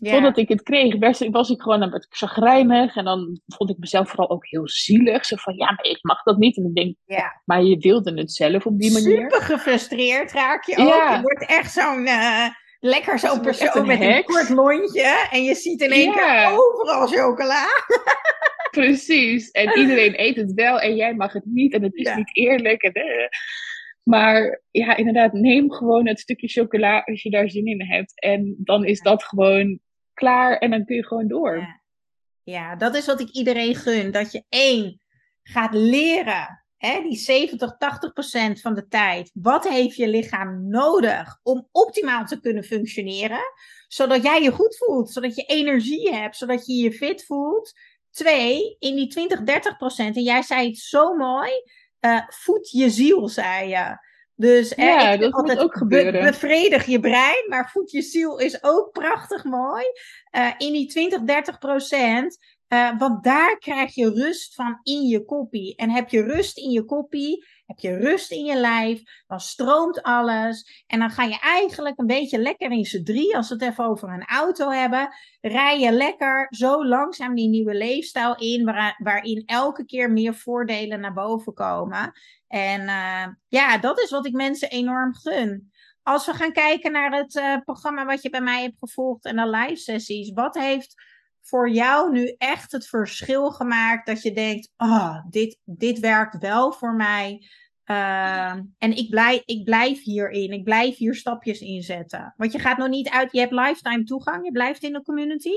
Ja. 0.00 0.12
Totdat 0.12 0.36
ik 0.36 0.48
het 0.48 0.62
kreeg, 0.62 0.98
was, 0.98 1.28
was 1.30 1.50
ik 1.50 1.60
gewoon 1.60 1.82
een 1.82 1.90
beetje 1.90 2.08
chagrijnig. 2.10 2.96
En 2.96 3.04
dan 3.04 3.40
vond 3.46 3.70
ik 3.70 3.78
mezelf 3.78 4.08
vooral 4.08 4.30
ook 4.30 4.46
heel 4.46 4.68
zielig. 4.68 5.24
Zo 5.24 5.36
van, 5.36 5.54
ja, 5.56 5.66
maar 5.66 5.84
ik 5.84 5.98
mag 6.02 6.22
dat 6.22 6.38
niet. 6.38 6.56
En 6.56 6.64
ik 6.64 6.74
denk, 6.74 6.96
ja. 7.06 7.40
maar 7.44 7.62
je 7.62 7.76
wilde 7.76 8.14
het 8.14 8.32
zelf 8.32 8.66
op 8.66 8.78
die 8.78 8.92
manier. 8.92 9.20
Super 9.20 9.42
gefrustreerd 9.42 10.32
raak 10.32 10.64
je 10.64 10.76
ook. 10.76 11.14
Je 11.14 11.18
wordt 11.22 11.46
echt 11.46 11.72
zo'n... 11.72 12.06
Uh, 12.06 12.46
lekker 12.80 13.18
zo'n 13.18 13.40
persoon 13.40 13.86
met 13.86 14.00
een 14.00 14.24
kort 14.24 14.48
lontje. 14.48 15.28
En 15.30 15.42
je 15.44 15.54
ziet 15.54 15.80
in 15.80 15.90
één 15.90 16.12
keer 16.12 16.50
overal 16.50 17.06
chocola. 17.06 17.66
Precies. 18.70 19.50
En 19.50 19.78
iedereen 19.78 20.20
eet 20.20 20.36
het 20.36 20.52
wel 20.54 20.80
en 20.80 20.96
jij 20.96 21.14
mag 21.14 21.32
het 21.32 21.44
niet. 21.44 21.72
En 21.72 21.82
het 21.82 21.94
is 21.94 22.14
niet 22.14 22.36
eerlijk. 22.36 22.82
En, 22.82 22.98
uh. 22.98 23.28
Maar 24.02 24.62
ja, 24.70 24.96
inderdaad, 24.96 25.32
neem 25.32 25.72
gewoon 25.72 26.08
het 26.08 26.20
stukje 26.20 26.48
chocola 26.48 27.02
als 27.04 27.22
je 27.22 27.30
daar 27.30 27.50
zin 27.50 27.66
in 27.66 27.82
hebt. 27.82 28.20
En 28.20 28.54
dan 28.58 28.84
is 28.84 29.00
dat 29.00 29.24
gewoon 29.24 29.80
klaar 30.18 30.58
en 30.58 30.70
dan 30.70 30.84
kun 30.84 30.96
je 30.96 31.06
gewoon 31.06 31.28
door. 31.28 31.80
Ja, 32.42 32.76
dat 32.76 32.94
is 32.94 33.06
wat 33.06 33.20
ik 33.20 33.30
iedereen 33.30 33.74
gun. 33.74 34.10
Dat 34.10 34.32
je 34.32 34.44
één 34.48 35.00
gaat 35.42 35.74
leren, 35.74 36.64
hè, 36.76 37.02
die 37.02 37.16
70, 37.16 37.76
80 37.78 38.12
procent 38.12 38.60
van 38.60 38.74
de 38.74 38.88
tijd. 38.88 39.30
Wat 39.34 39.68
heeft 39.68 39.96
je 39.96 40.08
lichaam 40.08 40.68
nodig 40.68 41.38
om 41.42 41.68
optimaal 41.72 42.24
te 42.24 42.40
kunnen 42.40 42.64
functioneren? 42.64 43.40
Zodat 43.88 44.22
jij 44.22 44.42
je 44.42 44.50
goed 44.50 44.76
voelt, 44.76 45.10
zodat 45.10 45.36
je 45.36 45.42
energie 45.42 46.14
hebt, 46.14 46.36
zodat 46.36 46.66
je 46.66 46.74
je 46.74 46.92
fit 46.92 47.24
voelt. 47.24 47.72
Twee, 48.10 48.76
in 48.78 48.96
die 48.96 49.08
20, 49.08 49.42
30 49.42 49.76
procent, 49.76 50.16
en 50.16 50.22
jij 50.22 50.42
zei 50.42 50.66
het 50.66 50.78
zo 50.78 51.14
mooi, 51.14 51.50
uh, 52.00 52.20
voed 52.28 52.70
je 52.70 52.90
ziel, 52.90 53.28
zei 53.28 53.68
je. 53.68 54.07
Dus 54.38 54.72
ja, 54.76 55.16
dat 55.16 55.32
moet 55.32 55.58
ook 55.58 55.76
gebeuren. 55.76 56.22
bevredig 56.22 56.86
je 56.86 57.00
brein, 57.00 57.44
maar 57.48 57.70
voed 57.70 57.90
je 57.90 58.02
ziel 58.02 58.38
is 58.38 58.62
ook 58.62 58.92
prachtig 58.92 59.44
mooi. 59.44 59.84
Uh, 60.36 60.50
in 60.58 60.72
die 60.72 60.86
20, 60.86 61.22
30 61.22 61.58
procent. 61.58 62.38
Uh, 62.68 62.98
want 62.98 63.24
daar 63.24 63.58
krijg 63.58 63.94
je 63.94 64.10
rust 64.10 64.54
van 64.54 64.80
in 64.82 65.02
je 65.02 65.24
koppie. 65.24 65.76
En 65.76 65.90
heb 65.90 66.08
je 66.08 66.22
rust 66.22 66.58
in 66.58 66.70
je 66.70 66.84
koppie, 66.84 67.46
heb 67.68 67.78
je 67.78 67.96
rust 67.96 68.30
in 68.30 68.44
je 68.44 68.56
lijf, 68.56 69.02
dan 69.26 69.40
stroomt 69.40 70.02
alles. 70.02 70.84
En 70.86 70.98
dan 70.98 71.10
ga 71.10 71.22
je 71.22 71.38
eigenlijk 71.40 71.98
een 71.98 72.06
beetje 72.06 72.38
lekker 72.38 72.70
in 72.70 72.84
z'n 72.84 73.02
drie, 73.02 73.36
als 73.36 73.48
we 73.48 73.54
het 73.54 73.62
even 73.62 73.84
over 73.84 74.08
een 74.08 74.24
auto 74.24 74.70
hebben. 74.70 75.08
Rij 75.40 75.80
je 75.80 75.92
lekker 75.92 76.46
zo 76.50 76.86
langzaam 76.86 77.34
die 77.34 77.48
nieuwe 77.48 77.74
leefstijl 77.74 78.36
in, 78.36 78.64
waarin 78.98 79.42
elke 79.46 79.84
keer 79.84 80.10
meer 80.10 80.34
voordelen 80.34 81.00
naar 81.00 81.12
boven 81.12 81.54
komen. 81.54 82.12
En 82.46 82.80
uh, 82.80 83.26
ja, 83.48 83.78
dat 83.78 84.00
is 84.00 84.10
wat 84.10 84.26
ik 84.26 84.32
mensen 84.32 84.70
enorm 84.70 85.14
gun. 85.14 85.72
Als 86.02 86.26
we 86.26 86.32
gaan 86.32 86.52
kijken 86.52 86.92
naar 86.92 87.12
het 87.12 87.34
uh, 87.34 87.56
programma 87.64 88.04
wat 88.04 88.22
je 88.22 88.30
bij 88.30 88.40
mij 88.40 88.62
hebt 88.62 88.78
gevolgd 88.78 89.24
en 89.24 89.36
de 89.36 89.48
live 89.48 89.76
sessies, 89.76 90.32
wat 90.32 90.54
heeft 90.54 90.94
voor 91.42 91.70
jou 91.70 92.12
nu 92.12 92.34
echt 92.38 92.72
het 92.72 92.88
verschil 92.88 93.50
gemaakt 93.50 94.06
dat 94.06 94.22
je 94.22 94.32
denkt, 94.32 94.72
oh, 94.76 95.18
dit, 95.30 95.58
dit 95.64 95.98
werkt 95.98 96.38
wel 96.38 96.72
voor 96.72 96.94
mij. 96.94 97.46
Uh, 97.86 98.52
en 98.78 98.96
ik 98.96 99.10
blijf, 99.10 99.42
ik 99.44 99.64
blijf 99.64 100.02
hierin. 100.02 100.52
Ik 100.52 100.64
blijf 100.64 100.96
hier 100.96 101.14
stapjes 101.14 101.60
inzetten. 101.60 102.34
Want 102.36 102.52
je 102.52 102.58
gaat 102.58 102.78
nog 102.78 102.88
niet 102.88 103.08
uit. 103.08 103.32
Je 103.32 103.40
hebt 103.40 103.52
lifetime 103.52 104.04
toegang. 104.04 104.44
Je 104.44 104.52
blijft 104.52 104.82
in 104.82 104.92
de 104.92 105.02
community. 105.02 105.54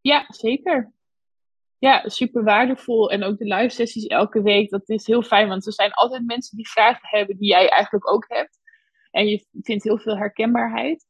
Ja, 0.00 0.24
zeker 0.28 0.92
ja, 1.78 2.08
super 2.08 2.44
waardevol. 2.44 3.10
En 3.10 3.22
ook 3.22 3.38
de 3.38 3.54
live 3.54 3.74
sessies 3.74 4.06
elke 4.06 4.42
week, 4.42 4.70
dat 4.70 4.88
is 4.88 5.06
heel 5.06 5.22
fijn. 5.22 5.48
Want 5.48 5.66
er 5.66 5.72
zijn 5.72 5.92
altijd 5.92 6.26
mensen 6.26 6.56
die 6.56 6.68
vragen 6.68 7.08
hebben 7.18 7.38
die 7.38 7.48
jij 7.48 7.68
eigenlijk 7.68 8.10
ook 8.12 8.24
hebt. 8.28 8.58
En 9.10 9.26
je 9.26 9.46
vindt 9.62 9.84
heel 9.84 9.98
veel 9.98 10.16
herkenbaarheid. 10.16 11.06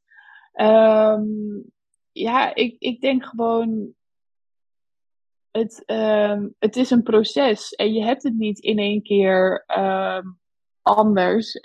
Um, 0.54 1.72
ja, 2.18 2.54
ik, 2.54 2.76
ik 2.78 3.00
denk 3.00 3.24
gewoon. 3.24 3.96
Het, 5.50 5.82
um, 5.86 6.54
het 6.58 6.76
is 6.76 6.90
een 6.90 7.02
proces 7.02 7.72
en 7.72 7.92
je 7.92 8.04
hebt 8.04 8.22
het 8.22 8.34
niet 8.34 8.58
in 8.58 8.78
één 8.78 9.02
keer 9.02 9.64
um, 9.78 10.38
anders. 10.82 11.60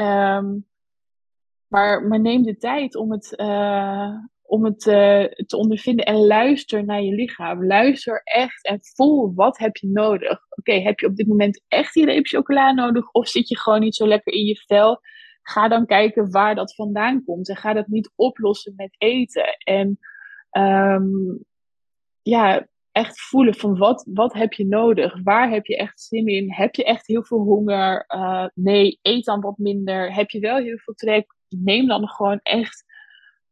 maar, 1.68 2.08
maar 2.08 2.20
neem 2.20 2.44
de 2.44 2.58
tijd 2.58 2.96
om 2.96 3.12
het, 3.12 3.34
uh, 3.40 4.16
om 4.42 4.66
het 4.66 4.86
uh, 4.86 5.26
te 5.26 5.58
ondervinden. 5.58 6.06
En 6.06 6.26
luister 6.26 6.86
naar 6.86 7.02
je 7.02 7.14
lichaam. 7.14 7.66
Luister 7.66 8.22
echt 8.24 8.66
en 8.66 8.80
voel 8.82 9.34
wat 9.34 9.58
heb 9.58 9.78
je 9.78 9.88
nodig. 9.88 10.40
Oké, 10.50 10.74
heb 10.74 11.00
je 11.00 11.08
op 11.08 11.16
dit 11.16 11.28
moment 11.28 11.64
echt 11.68 11.94
die 11.94 12.06
reep 12.06 12.28
chocola 12.28 12.72
nodig? 12.72 13.12
Of 13.12 13.28
zit 13.28 13.50
je 13.50 13.58
gewoon 13.58 13.80
niet 13.80 13.96
zo 13.96 14.08
lekker 14.08 14.34
in 14.34 14.46
je 14.46 14.64
vel? 14.68 15.00
Ga 15.42 15.68
dan 15.68 15.86
kijken 15.86 16.32
waar 16.32 16.56
dat 16.56 16.76
vandaan 16.76 17.24
komt. 17.24 17.50
En 17.50 17.56
ga 17.56 17.74
dat 17.74 17.88
niet 17.88 18.12
oplossen 18.16 18.74
met 18.76 18.96
eten. 18.98 19.58
En 19.58 20.00
um, 20.58 21.44
ja, 22.22 22.68
echt 22.92 23.22
voelen 23.22 23.56
van 23.56 23.78
wat, 23.78 24.08
wat 24.14 24.34
heb 24.34 24.54
je 24.54 24.66
nodig? 24.66 25.20
Waar 25.24 25.50
heb 25.50 25.66
je 25.66 25.78
echt 25.78 26.02
zin 26.02 26.28
in? 26.28 26.52
Heb 26.52 26.76
je 26.76 26.84
echt 26.84 27.08
heel 27.08 27.24
veel 27.24 27.40
honger? 27.40 28.06
Uh, 28.08 28.46
nee, 28.54 29.00
eet 29.02 29.26
dan 29.26 29.42
wat 29.42 29.58
minder. 29.58 30.14
Heb 30.14 30.30
je 30.30 30.40
wel 30.40 30.58
heel 30.58 30.78
veel 30.78 30.94
trek? 30.94 31.36
Neem 31.50 31.88
dan 31.88 32.08
gewoon 32.08 32.40
echt 32.44 32.84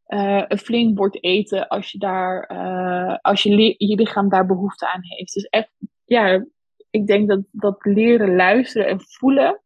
uh, 0.06 0.44
een 0.48 0.58
flink 0.58 0.94
bord 0.94 1.24
eten 1.24 1.68
als 1.68 1.92
je, 1.92 1.98
daar, 1.98 2.50
uh, 2.52 3.16
als 3.20 3.42
je, 3.42 3.74
je 3.78 3.96
lichaam 3.96 4.28
daar 4.28 4.46
behoefte 4.46 4.92
aan 4.92 5.00
heeft. 5.02 5.34
Dus 5.34 5.44
echt, 5.44 5.70
ja, 6.04 6.46
ik 6.90 7.06
denk 7.06 7.28
dat, 7.28 7.40
dat 7.50 7.84
leren 7.84 8.34
luisteren 8.34 8.88
en 8.88 9.00
voelen, 9.00 9.61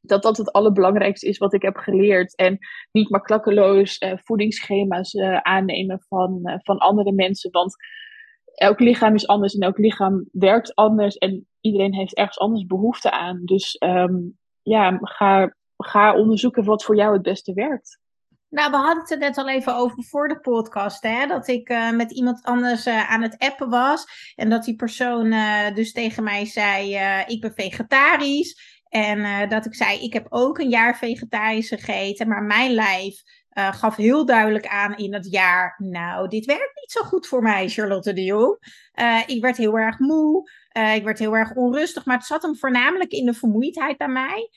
dat 0.00 0.22
dat 0.22 0.36
het 0.36 0.52
allerbelangrijkste 0.52 1.26
is 1.26 1.38
wat 1.38 1.52
ik 1.52 1.62
heb 1.62 1.76
geleerd. 1.76 2.36
En 2.36 2.58
niet 2.92 3.10
maar 3.10 3.22
klakkeloos 3.22 4.00
uh, 4.00 4.12
voedingsschema's 4.16 5.16
aannemen 5.42 6.04
van, 6.08 6.60
van 6.62 6.78
andere 6.78 7.12
mensen. 7.12 7.50
Want 7.50 7.76
elk 8.54 8.80
lichaam 8.80 9.14
is 9.14 9.26
anders 9.26 9.54
en 9.54 9.60
elk 9.60 9.78
lichaam 9.78 10.28
werkt 10.32 10.74
anders 10.74 11.16
en 11.16 11.46
iedereen 11.60 11.94
heeft 11.94 12.14
ergens 12.14 12.38
anders 12.38 12.66
behoefte 12.66 13.10
aan. 13.10 13.40
Dus 13.44 13.76
ehm, 13.76 14.14
ja, 14.62 14.98
ga, 15.00 15.54
ga 15.76 16.16
onderzoeken 16.16 16.64
wat 16.64 16.84
voor 16.84 16.96
jou 16.96 17.12
het 17.12 17.22
beste 17.22 17.52
werkt. 17.52 17.98
Nou, 18.50 18.70
we 18.70 18.76
hadden 18.76 19.00
het 19.00 19.10
er 19.10 19.18
net 19.18 19.38
al 19.38 19.48
even 19.48 19.76
over 19.76 20.04
voor 20.04 20.28
de 20.28 20.40
podcast, 20.40 21.02
hè? 21.02 21.26
dat 21.26 21.48
ik 21.48 21.68
met 21.94 22.12
iemand 22.12 22.42
anders 22.42 22.86
aan 22.86 23.22
het 23.22 23.38
appen 23.38 23.68
was 23.68 24.04
en 24.34 24.50
dat 24.50 24.64
die 24.64 24.76
persoon 24.76 25.34
dus 25.74 25.92
tegen 25.92 26.24
mij 26.24 26.44
zei, 26.44 26.98
ik 27.26 27.40
ben 27.40 27.52
vegetarisch. 27.54 28.77
En 28.88 29.48
dat 29.48 29.66
ik 29.66 29.74
zei, 29.74 29.98
ik 29.98 30.12
heb 30.12 30.26
ook 30.28 30.58
een 30.58 30.68
jaar 30.68 30.96
vegetarisch 30.96 31.68
gegeten, 31.68 32.28
maar 32.28 32.42
mijn 32.42 32.72
lijf 32.72 33.22
uh, 33.58 33.72
gaf 33.72 33.96
heel 33.96 34.26
duidelijk 34.26 34.66
aan 34.66 34.96
in 34.96 35.14
het 35.14 35.30
jaar, 35.30 35.74
nou, 35.78 36.28
dit 36.28 36.44
werkt 36.44 36.74
niet 36.74 36.90
zo 36.90 37.02
goed 37.02 37.26
voor 37.26 37.42
mij, 37.42 37.68
Charlotte 37.68 38.12
de 38.12 38.24
Jong. 38.24 38.58
Uh, 38.94 39.20
ik 39.26 39.42
werd 39.42 39.56
heel 39.56 39.78
erg 39.78 39.98
moe, 39.98 40.50
ik 40.94 41.04
werd 41.04 41.18
heel 41.18 41.36
erg 41.36 41.54
onrustig, 41.54 42.04
maar 42.04 42.16
het 42.16 42.26
zat 42.26 42.42
hem 42.42 42.56
voornamelijk 42.56 43.12
in 43.12 43.26
de 43.26 43.34
vermoeidheid 43.34 43.96
bij 43.96 44.08
mij. 44.08 44.50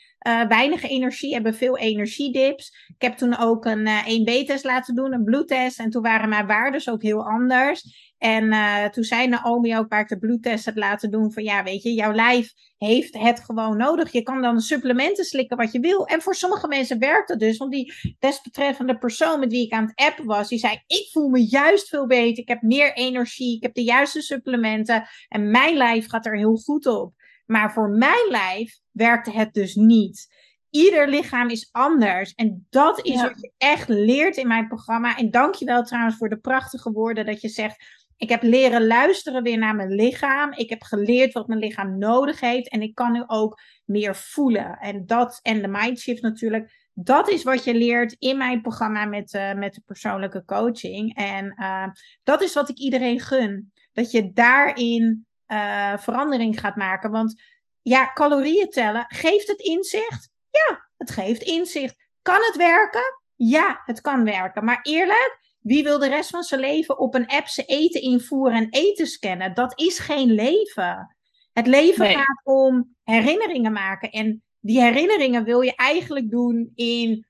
weinig 0.47 0.83
energie, 0.83 1.33
hebben 1.33 1.53
veel 1.53 1.77
energiedips. 1.77 2.87
Ik 2.87 3.01
heb 3.01 3.17
toen 3.17 3.37
ook 3.37 3.65
een 3.65 3.87
1B-test 3.87 4.63
laten 4.63 4.95
doen, 4.95 5.13
een 5.13 5.23
bloedtest, 5.23 5.79
en 5.79 5.89
toen 5.89 6.01
waren 6.01 6.29
mijn 6.29 6.47
waarden 6.47 6.93
ook 6.93 7.01
heel 7.01 7.27
anders. 7.27 8.11
En 8.21 8.43
uh, 8.43 8.86
toen 8.86 9.03
zei 9.03 9.27
Naomi 9.27 9.77
ook, 9.77 9.89
waar 9.89 10.01
ik 10.01 10.07
de 10.07 10.17
bloedtest 10.17 10.65
heb 10.65 10.77
laten 10.77 11.12
doen, 11.12 11.31
van 11.31 11.43
ja, 11.43 11.63
weet 11.63 11.84
je, 11.84 11.93
jouw 11.93 12.13
lijf 12.13 12.53
heeft 12.77 13.17
het 13.17 13.39
gewoon 13.39 13.77
nodig. 13.77 14.12
Je 14.12 14.21
kan 14.21 14.41
dan 14.41 14.60
supplementen 14.60 15.25
slikken 15.25 15.57
wat 15.57 15.71
je 15.71 15.79
wil. 15.79 16.05
En 16.05 16.21
voor 16.21 16.36
sommige 16.36 16.67
mensen 16.67 16.99
werkt 16.99 17.29
het 17.29 17.39
dus. 17.39 17.57
Want 17.57 17.71
die 17.71 17.93
desbetreffende 18.19 18.97
persoon 18.97 19.39
met 19.39 19.51
wie 19.51 19.65
ik 19.65 19.71
aan 19.71 19.86
het 19.86 20.07
appen 20.07 20.25
was, 20.25 20.49
die 20.49 20.60
zei, 20.60 20.81
ik 20.88 21.10
voel 21.12 21.29
me 21.29 21.47
juist 21.47 21.88
veel 21.88 22.07
beter. 22.07 22.38
Ik 22.38 22.47
heb 22.47 22.62
meer 22.62 22.93
energie, 22.93 23.55
ik 23.55 23.63
heb 23.63 23.73
de 23.73 23.84
juiste 23.84 24.21
supplementen. 24.21 25.07
En 25.27 25.51
mijn 25.51 25.77
lijf 25.77 26.10
gaat 26.10 26.25
er 26.25 26.38
heel 26.38 26.55
goed 26.55 26.86
op. 26.86 27.13
Maar 27.45 27.73
voor 27.73 27.89
mijn 27.89 28.27
lijf 28.29 28.79
werkte 28.91 29.31
het 29.31 29.53
dus 29.53 29.75
niet. 29.75 30.27
Ieder 30.69 31.10
lichaam 31.10 31.49
is 31.49 31.69
anders. 31.71 32.34
En 32.34 32.67
dat 32.69 33.05
is 33.05 33.21
wat 33.21 33.41
je 33.41 33.51
echt 33.57 33.89
leert 33.89 34.38
in 34.38 34.47
mijn 34.47 34.67
programma. 34.67 35.17
En 35.17 35.31
dank 35.31 35.55
je 35.55 35.65
wel 35.65 35.84
trouwens 35.84 36.17
voor 36.17 36.29
de 36.29 36.39
prachtige 36.39 36.91
woorden 36.91 37.25
dat 37.25 37.41
je 37.41 37.49
zegt 37.49 38.00
ik 38.21 38.29
heb 38.29 38.43
leren 38.43 38.88
luisteren 38.88 39.43
weer 39.43 39.57
naar 39.57 39.75
mijn 39.75 39.91
lichaam. 39.91 40.53
Ik 40.53 40.69
heb 40.69 40.84
geleerd 40.84 41.34
wat 41.34 41.47
mijn 41.47 41.60
lichaam 41.60 41.97
nodig 41.97 42.39
heeft. 42.39 42.69
En 42.69 42.81
ik 42.81 42.95
kan 42.95 43.12
nu 43.12 43.23
ook 43.27 43.60
meer 43.86 44.15
voelen. 44.15 44.77
En 44.77 45.05
dat 45.05 45.39
en 45.41 45.62
de 45.62 45.67
mindshift 45.67 46.21
natuurlijk. 46.21 46.89
Dat 46.93 47.29
is 47.29 47.43
wat 47.43 47.63
je 47.63 47.73
leert 47.73 48.15
in 48.19 48.38
mijn 48.38 48.62
programma 48.62 49.05
met, 49.05 49.34
uh, 49.34 49.53
met 49.53 49.73
de 49.73 49.81
persoonlijke 49.86 50.45
coaching. 50.45 51.15
En 51.15 51.55
uh, 51.60 51.88
dat 52.23 52.41
is 52.41 52.53
wat 52.53 52.69
ik 52.69 52.77
iedereen 52.77 53.19
gun. 53.19 53.71
Dat 53.93 54.12
je 54.12 54.31
daarin 54.31 55.27
uh, 55.47 55.97
verandering 55.97 56.60
gaat 56.60 56.75
maken. 56.75 57.12
Want 57.12 57.41
ja, 57.81 58.12
calorieën 58.13 58.69
tellen, 58.69 59.05
geeft 59.07 59.47
het 59.47 59.60
inzicht? 59.60 60.29
Ja, 60.49 60.89
het 60.97 61.12
geeft 61.12 61.41
inzicht. 61.41 61.95
Kan 62.21 62.39
het 62.41 62.55
werken? 62.57 63.21
Ja, 63.36 63.81
het 63.86 64.01
kan 64.01 64.23
werken. 64.23 64.65
Maar 64.65 64.79
eerlijk, 64.81 65.39
wie 65.62 65.84
wil 65.84 66.00
de 66.00 66.10
rest 66.10 66.30
van 66.30 66.43
zijn 66.43 66.62
leven 66.62 67.00
op 67.00 67.15
een 67.15 67.28
app 67.28 67.47
zijn 67.47 67.67
eten 67.67 68.02
invoeren 68.02 68.58
en 68.58 68.69
eten 68.69 69.08
scannen? 69.08 69.54
Dat 69.54 69.80
is 69.80 70.00
geen 70.00 70.32
leven. 70.32 71.15
Het 71.54 71.67
leven 71.67 72.06
gaat 72.06 72.41
om 72.43 72.95
herinneringen 73.04 73.71
maken. 73.71 74.10
En 74.10 74.43
die 74.60 74.82
herinneringen 74.82 75.43
wil 75.43 75.62
je 75.62 75.76
eigenlijk 75.76 76.30
doen 76.30 76.71
in 76.76 77.26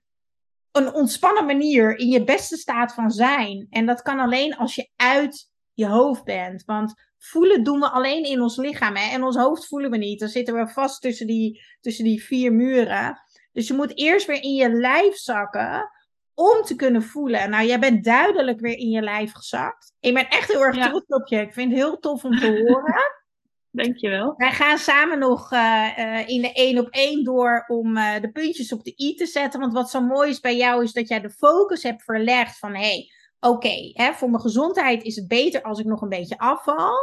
een 0.72 0.94
ontspannen 0.94 1.46
manier, 1.46 1.98
in 1.98 2.08
je 2.08 2.24
beste 2.24 2.58
staat 2.58 2.94
van 2.94 3.12
zijn. 3.12 3.68
En 3.70 3.86
dat 3.86 4.02
kan 4.02 4.20
alleen 4.20 4.56
als 4.56 4.76
je 4.76 4.90
uit 4.96 5.50
je 5.74 5.88
hoofd 5.88 6.24
bent. 6.24 6.64
Want 6.66 6.94
voelen 7.18 7.64
doen 7.64 7.80
we 7.80 7.90
alleen 7.90 8.24
in 8.24 8.42
ons 8.42 8.58
lichaam. 8.58 8.96
Hè? 8.96 9.14
En 9.14 9.24
ons 9.24 9.36
hoofd 9.36 9.68
voelen 9.68 9.92
we 9.92 9.98
niet. 9.98 10.20
Dan 10.20 10.30
zitten 10.30 10.56
we 10.56 10.68
vast 10.68 11.02
tussen 11.02 11.28
die, 11.28 11.62
tussen 11.80 12.04
die 12.04 12.24
vier 12.24 12.54
muren. 12.54 13.22
Dus 13.52 13.68
je 13.68 13.74
moet 13.74 13.98
eerst 13.98 14.28
weer 14.28 14.42
in 14.42 14.54
je 14.54 14.70
lijf 14.70 15.16
zakken 15.16 15.90
om 16.42 16.64
te 16.64 16.76
kunnen 16.76 17.04
voelen. 17.04 17.50
Nou, 17.50 17.66
jij 17.66 17.80
bent 17.80 18.04
duidelijk 18.04 18.60
weer 18.60 18.78
in 18.78 18.90
je 18.90 19.02
lijf 19.02 19.34
gezakt. 19.34 19.94
Ik 20.00 20.14
ben 20.14 20.28
echt 20.28 20.52
heel 20.52 20.66
erg 20.66 20.88
trots 20.88 21.06
op 21.08 21.28
je. 21.28 21.38
Ik 21.38 21.54
vind 21.54 21.72
het 21.72 21.82
heel 21.82 22.00
tof 22.00 22.24
om 22.24 22.40
te 22.40 22.48
horen. 22.48 23.20
Dankjewel. 23.84 24.34
Wij 24.38 24.52
gaan 24.52 24.78
samen 24.78 25.20
nog 25.20 25.52
uh, 25.52 25.98
uh, 25.98 26.28
in 26.28 26.42
de 26.42 26.52
één 26.54 26.78
op 26.78 26.88
één 26.90 27.24
door 27.24 27.66
om 27.68 27.98
uh, 27.98 28.20
de 28.22 28.32
puntjes 28.32 28.74
op 28.74 28.84
de 28.84 28.94
i 28.98 29.16
te 29.16 29.26
zetten. 29.26 29.60
Want 29.60 29.74
wat 29.74 29.90
zo 29.90 30.02
mooi 30.02 30.30
is 30.30 30.40
bij 30.40 30.58
jou 30.58 30.84
is 30.84 30.94
dat 30.94 31.08
jij 31.08 31.22
de 31.22 31.30
focus 31.30 31.84
hebt 31.84 32.04
verlegd 32.04 32.58
van... 32.58 32.74
hé, 32.74 32.80
hey, 32.80 33.12
oké, 33.40 33.68
okay, 33.68 34.14
voor 34.14 34.30
mijn 34.30 34.42
gezondheid 34.42 35.04
is 35.04 35.16
het 35.16 35.28
beter 35.28 35.62
als 35.62 35.80
ik 35.80 35.86
nog 35.86 36.02
een 36.02 36.10
beetje 36.10 36.38
afval. 36.38 36.96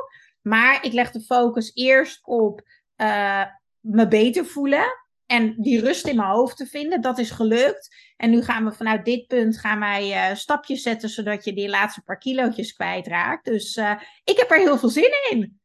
Maar 0.43 0.85
ik 0.85 0.93
leg 0.93 1.11
de 1.11 1.21
focus 1.21 1.71
eerst 1.75 2.21
op 2.27 2.63
me 3.81 4.09
beter 4.09 4.47
voelen 4.47 5.07
en 5.29 5.55
die 5.57 5.81
rust 5.81 6.07
in 6.07 6.17
mijn 6.17 6.29
hoofd 6.29 6.57
te 6.57 6.67
vinden. 6.67 7.01
Dat 7.01 7.19
is 7.19 7.31
gelukt. 7.31 7.97
En 8.17 8.31
nu 8.31 8.43
gaan 8.43 8.65
we 8.65 8.73
vanuit 8.73 9.05
dit 9.05 9.27
punt 9.27 9.59
gaan 9.59 9.81
wij 9.81 10.31
uh, 10.31 10.37
stapjes 10.37 10.83
zetten, 10.83 11.09
zodat 11.09 11.45
je 11.45 11.53
die 11.53 11.69
laatste 11.69 12.03
paar 12.03 12.19
kilootjes 12.19 12.73
kwijtraakt. 12.73 13.45
Dus 13.45 13.77
uh, 13.77 14.01
ik 14.25 14.37
heb 14.37 14.51
er 14.51 14.59
heel 14.59 14.79
veel 14.79 14.89
zin 14.89 15.13
in. 15.31 15.61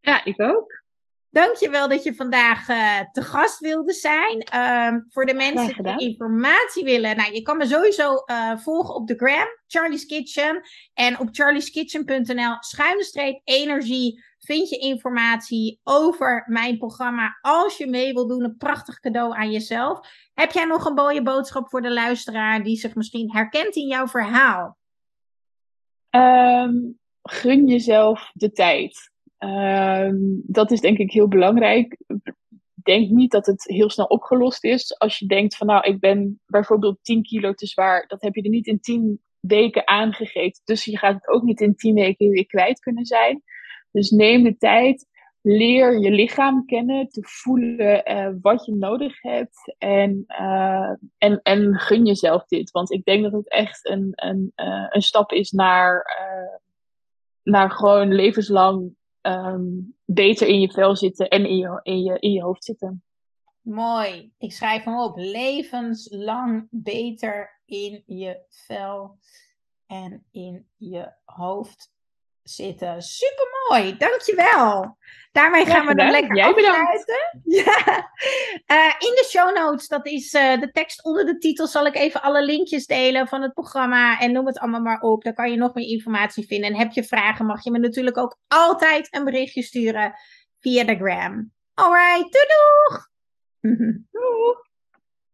Ja, 0.00 0.24
ik 0.24 0.40
ook. 0.40 0.82
Dankjewel 1.30 1.88
dat 1.88 2.02
je 2.02 2.14
vandaag 2.14 2.68
uh, 2.68 3.00
te 3.12 3.22
gast 3.22 3.58
wilde 3.58 3.92
zijn. 3.92 4.46
Uh, 4.54 5.00
voor 5.08 5.26
de 5.26 5.34
mensen 5.34 5.82
die 5.82 6.08
informatie 6.08 6.84
willen. 6.84 7.16
Nou, 7.16 7.32
je 7.32 7.42
kan 7.42 7.56
me 7.56 7.66
sowieso 7.66 8.14
volgen 8.56 8.94
op 8.94 9.06
de 9.06 9.16
gram, 9.16 9.48
Charlie's 9.66 10.06
Kitchen. 10.06 10.62
En 10.94 11.18
op 11.18 11.28
charlieskitchen.nl 11.32 12.56
schuine 12.60 13.04
streep 13.04 13.40
energie 13.44 14.24
vind 14.50 14.68
je 14.68 14.78
informatie 14.78 15.80
over 15.84 16.44
mijn 16.46 16.78
programma. 16.78 17.38
Als 17.40 17.76
je 17.76 17.86
mee 17.86 18.12
wil 18.12 18.26
doen, 18.26 18.44
een 18.44 18.56
prachtig 18.56 19.00
cadeau 19.00 19.36
aan 19.36 19.50
jezelf. 19.50 20.00
Heb 20.34 20.50
jij 20.50 20.64
nog 20.64 20.84
een 20.84 20.94
mooie 20.94 21.22
boodschap 21.22 21.68
voor 21.68 21.82
de 21.82 21.92
luisteraar 21.92 22.62
die 22.62 22.76
zich 22.76 22.94
misschien 22.94 23.32
herkent 23.32 23.76
in 23.76 23.86
jouw 23.86 24.06
verhaal? 24.06 24.78
Um, 26.10 26.98
gun 27.22 27.66
jezelf 27.66 28.30
de 28.32 28.52
tijd. 28.52 29.10
Um, 29.38 30.42
dat 30.46 30.70
is 30.70 30.80
denk 30.80 30.98
ik 30.98 31.12
heel 31.12 31.28
belangrijk. 31.28 31.96
Denk 32.74 33.10
niet 33.10 33.30
dat 33.30 33.46
het 33.46 33.64
heel 33.64 33.90
snel 33.90 34.06
opgelost 34.06 34.64
is. 34.64 34.98
Als 34.98 35.18
je 35.18 35.26
denkt 35.26 35.56
van 35.56 35.66
nou, 35.66 35.84
ik 35.84 36.00
ben 36.00 36.40
bijvoorbeeld 36.46 36.98
10 37.02 37.22
kilo 37.22 37.52
te 37.52 37.66
zwaar. 37.66 38.04
Dat 38.06 38.22
heb 38.22 38.34
je 38.34 38.42
er 38.42 38.50
niet 38.50 38.66
in 38.66 38.80
10 38.80 39.20
weken 39.40 39.88
aangegeten. 39.88 40.62
Dus 40.64 40.84
je 40.84 40.98
gaat 40.98 41.14
het 41.14 41.28
ook 41.28 41.42
niet 41.42 41.60
in 41.60 41.74
10 41.74 41.94
weken 41.94 42.28
weer 42.28 42.46
kwijt 42.46 42.80
kunnen 42.80 43.04
zijn. 43.04 43.42
Dus 43.92 44.10
neem 44.10 44.42
de 44.42 44.56
tijd, 44.56 45.06
leer 45.40 46.00
je 46.00 46.10
lichaam 46.10 46.66
kennen, 46.66 47.08
te 47.08 47.22
voelen 47.22 48.12
uh, 48.12 48.30
wat 48.40 48.64
je 48.64 48.74
nodig 48.74 49.22
hebt 49.22 49.74
en, 49.78 50.24
uh, 50.28 50.92
en, 51.18 51.40
en 51.42 51.78
gun 51.78 52.06
jezelf 52.06 52.46
dit. 52.46 52.70
Want 52.70 52.90
ik 52.90 53.04
denk 53.04 53.22
dat 53.22 53.32
het 53.32 53.48
echt 53.48 53.88
een, 53.88 54.12
een, 54.14 54.52
uh, 54.56 54.86
een 54.88 55.02
stap 55.02 55.32
is 55.32 55.50
naar, 55.50 56.06
naar 57.42 57.70
gewoon 57.70 58.14
levenslang 58.14 58.94
um, 59.22 59.96
beter 60.04 60.46
in 60.46 60.60
je 60.60 60.70
vel 60.70 60.96
zitten 60.96 61.28
en 61.28 61.46
in 61.46 61.56
je, 61.56 61.80
in, 61.82 62.02
je, 62.02 62.18
in 62.18 62.32
je 62.32 62.42
hoofd 62.42 62.64
zitten. 62.64 63.02
Mooi. 63.60 64.32
Ik 64.38 64.52
schrijf 64.52 64.84
hem 64.84 64.98
op. 64.98 65.16
Levenslang 65.16 66.66
beter 66.70 67.60
in 67.64 68.02
je 68.06 68.40
vel 68.48 69.18
en 69.86 70.24
in 70.30 70.66
je 70.76 71.12
hoofd 71.24 71.92
zitten. 72.50 73.02
Super 73.02 73.46
mooi, 73.68 73.96
dankjewel. 73.96 74.98
Daarmee 75.32 75.66
gaan 75.66 75.86
we 75.86 75.94
dan 75.94 76.10
lekker 76.10 76.36
Jij 76.36 76.48
afsluiten. 76.48 77.40
Ja. 77.44 78.10
Uh, 78.66 78.94
in 78.98 79.14
de 79.14 79.26
show 79.28 79.54
notes, 79.56 79.88
dat 79.88 80.06
is 80.06 80.34
uh, 80.34 80.60
de 80.60 80.70
tekst 80.70 81.04
onder 81.04 81.26
de 81.26 81.38
titel, 81.38 81.66
zal 81.66 81.86
ik 81.86 81.94
even 81.94 82.22
alle 82.22 82.44
linkjes 82.44 82.86
delen 82.86 83.28
van 83.28 83.42
het 83.42 83.52
programma. 83.52 84.20
En 84.20 84.32
noem 84.32 84.46
het 84.46 84.58
allemaal 84.58 84.80
maar 84.80 85.00
op. 85.00 85.24
Dan 85.24 85.34
kan 85.34 85.50
je 85.50 85.56
nog 85.56 85.74
meer 85.74 85.88
informatie 85.88 86.46
vinden. 86.46 86.70
En 86.70 86.78
heb 86.78 86.92
je 86.92 87.04
vragen, 87.04 87.46
mag 87.46 87.64
je 87.64 87.70
me 87.70 87.78
natuurlijk 87.78 88.18
ook 88.18 88.38
altijd 88.48 89.14
een 89.14 89.24
berichtje 89.24 89.62
sturen 89.62 90.14
via 90.58 90.84
de 90.84 90.96
gram. 90.96 91.52
Alright, 91.74 92.32
doei 92.32 92.46
doeg! 92.46 93.08
doeg! 94.10 94.69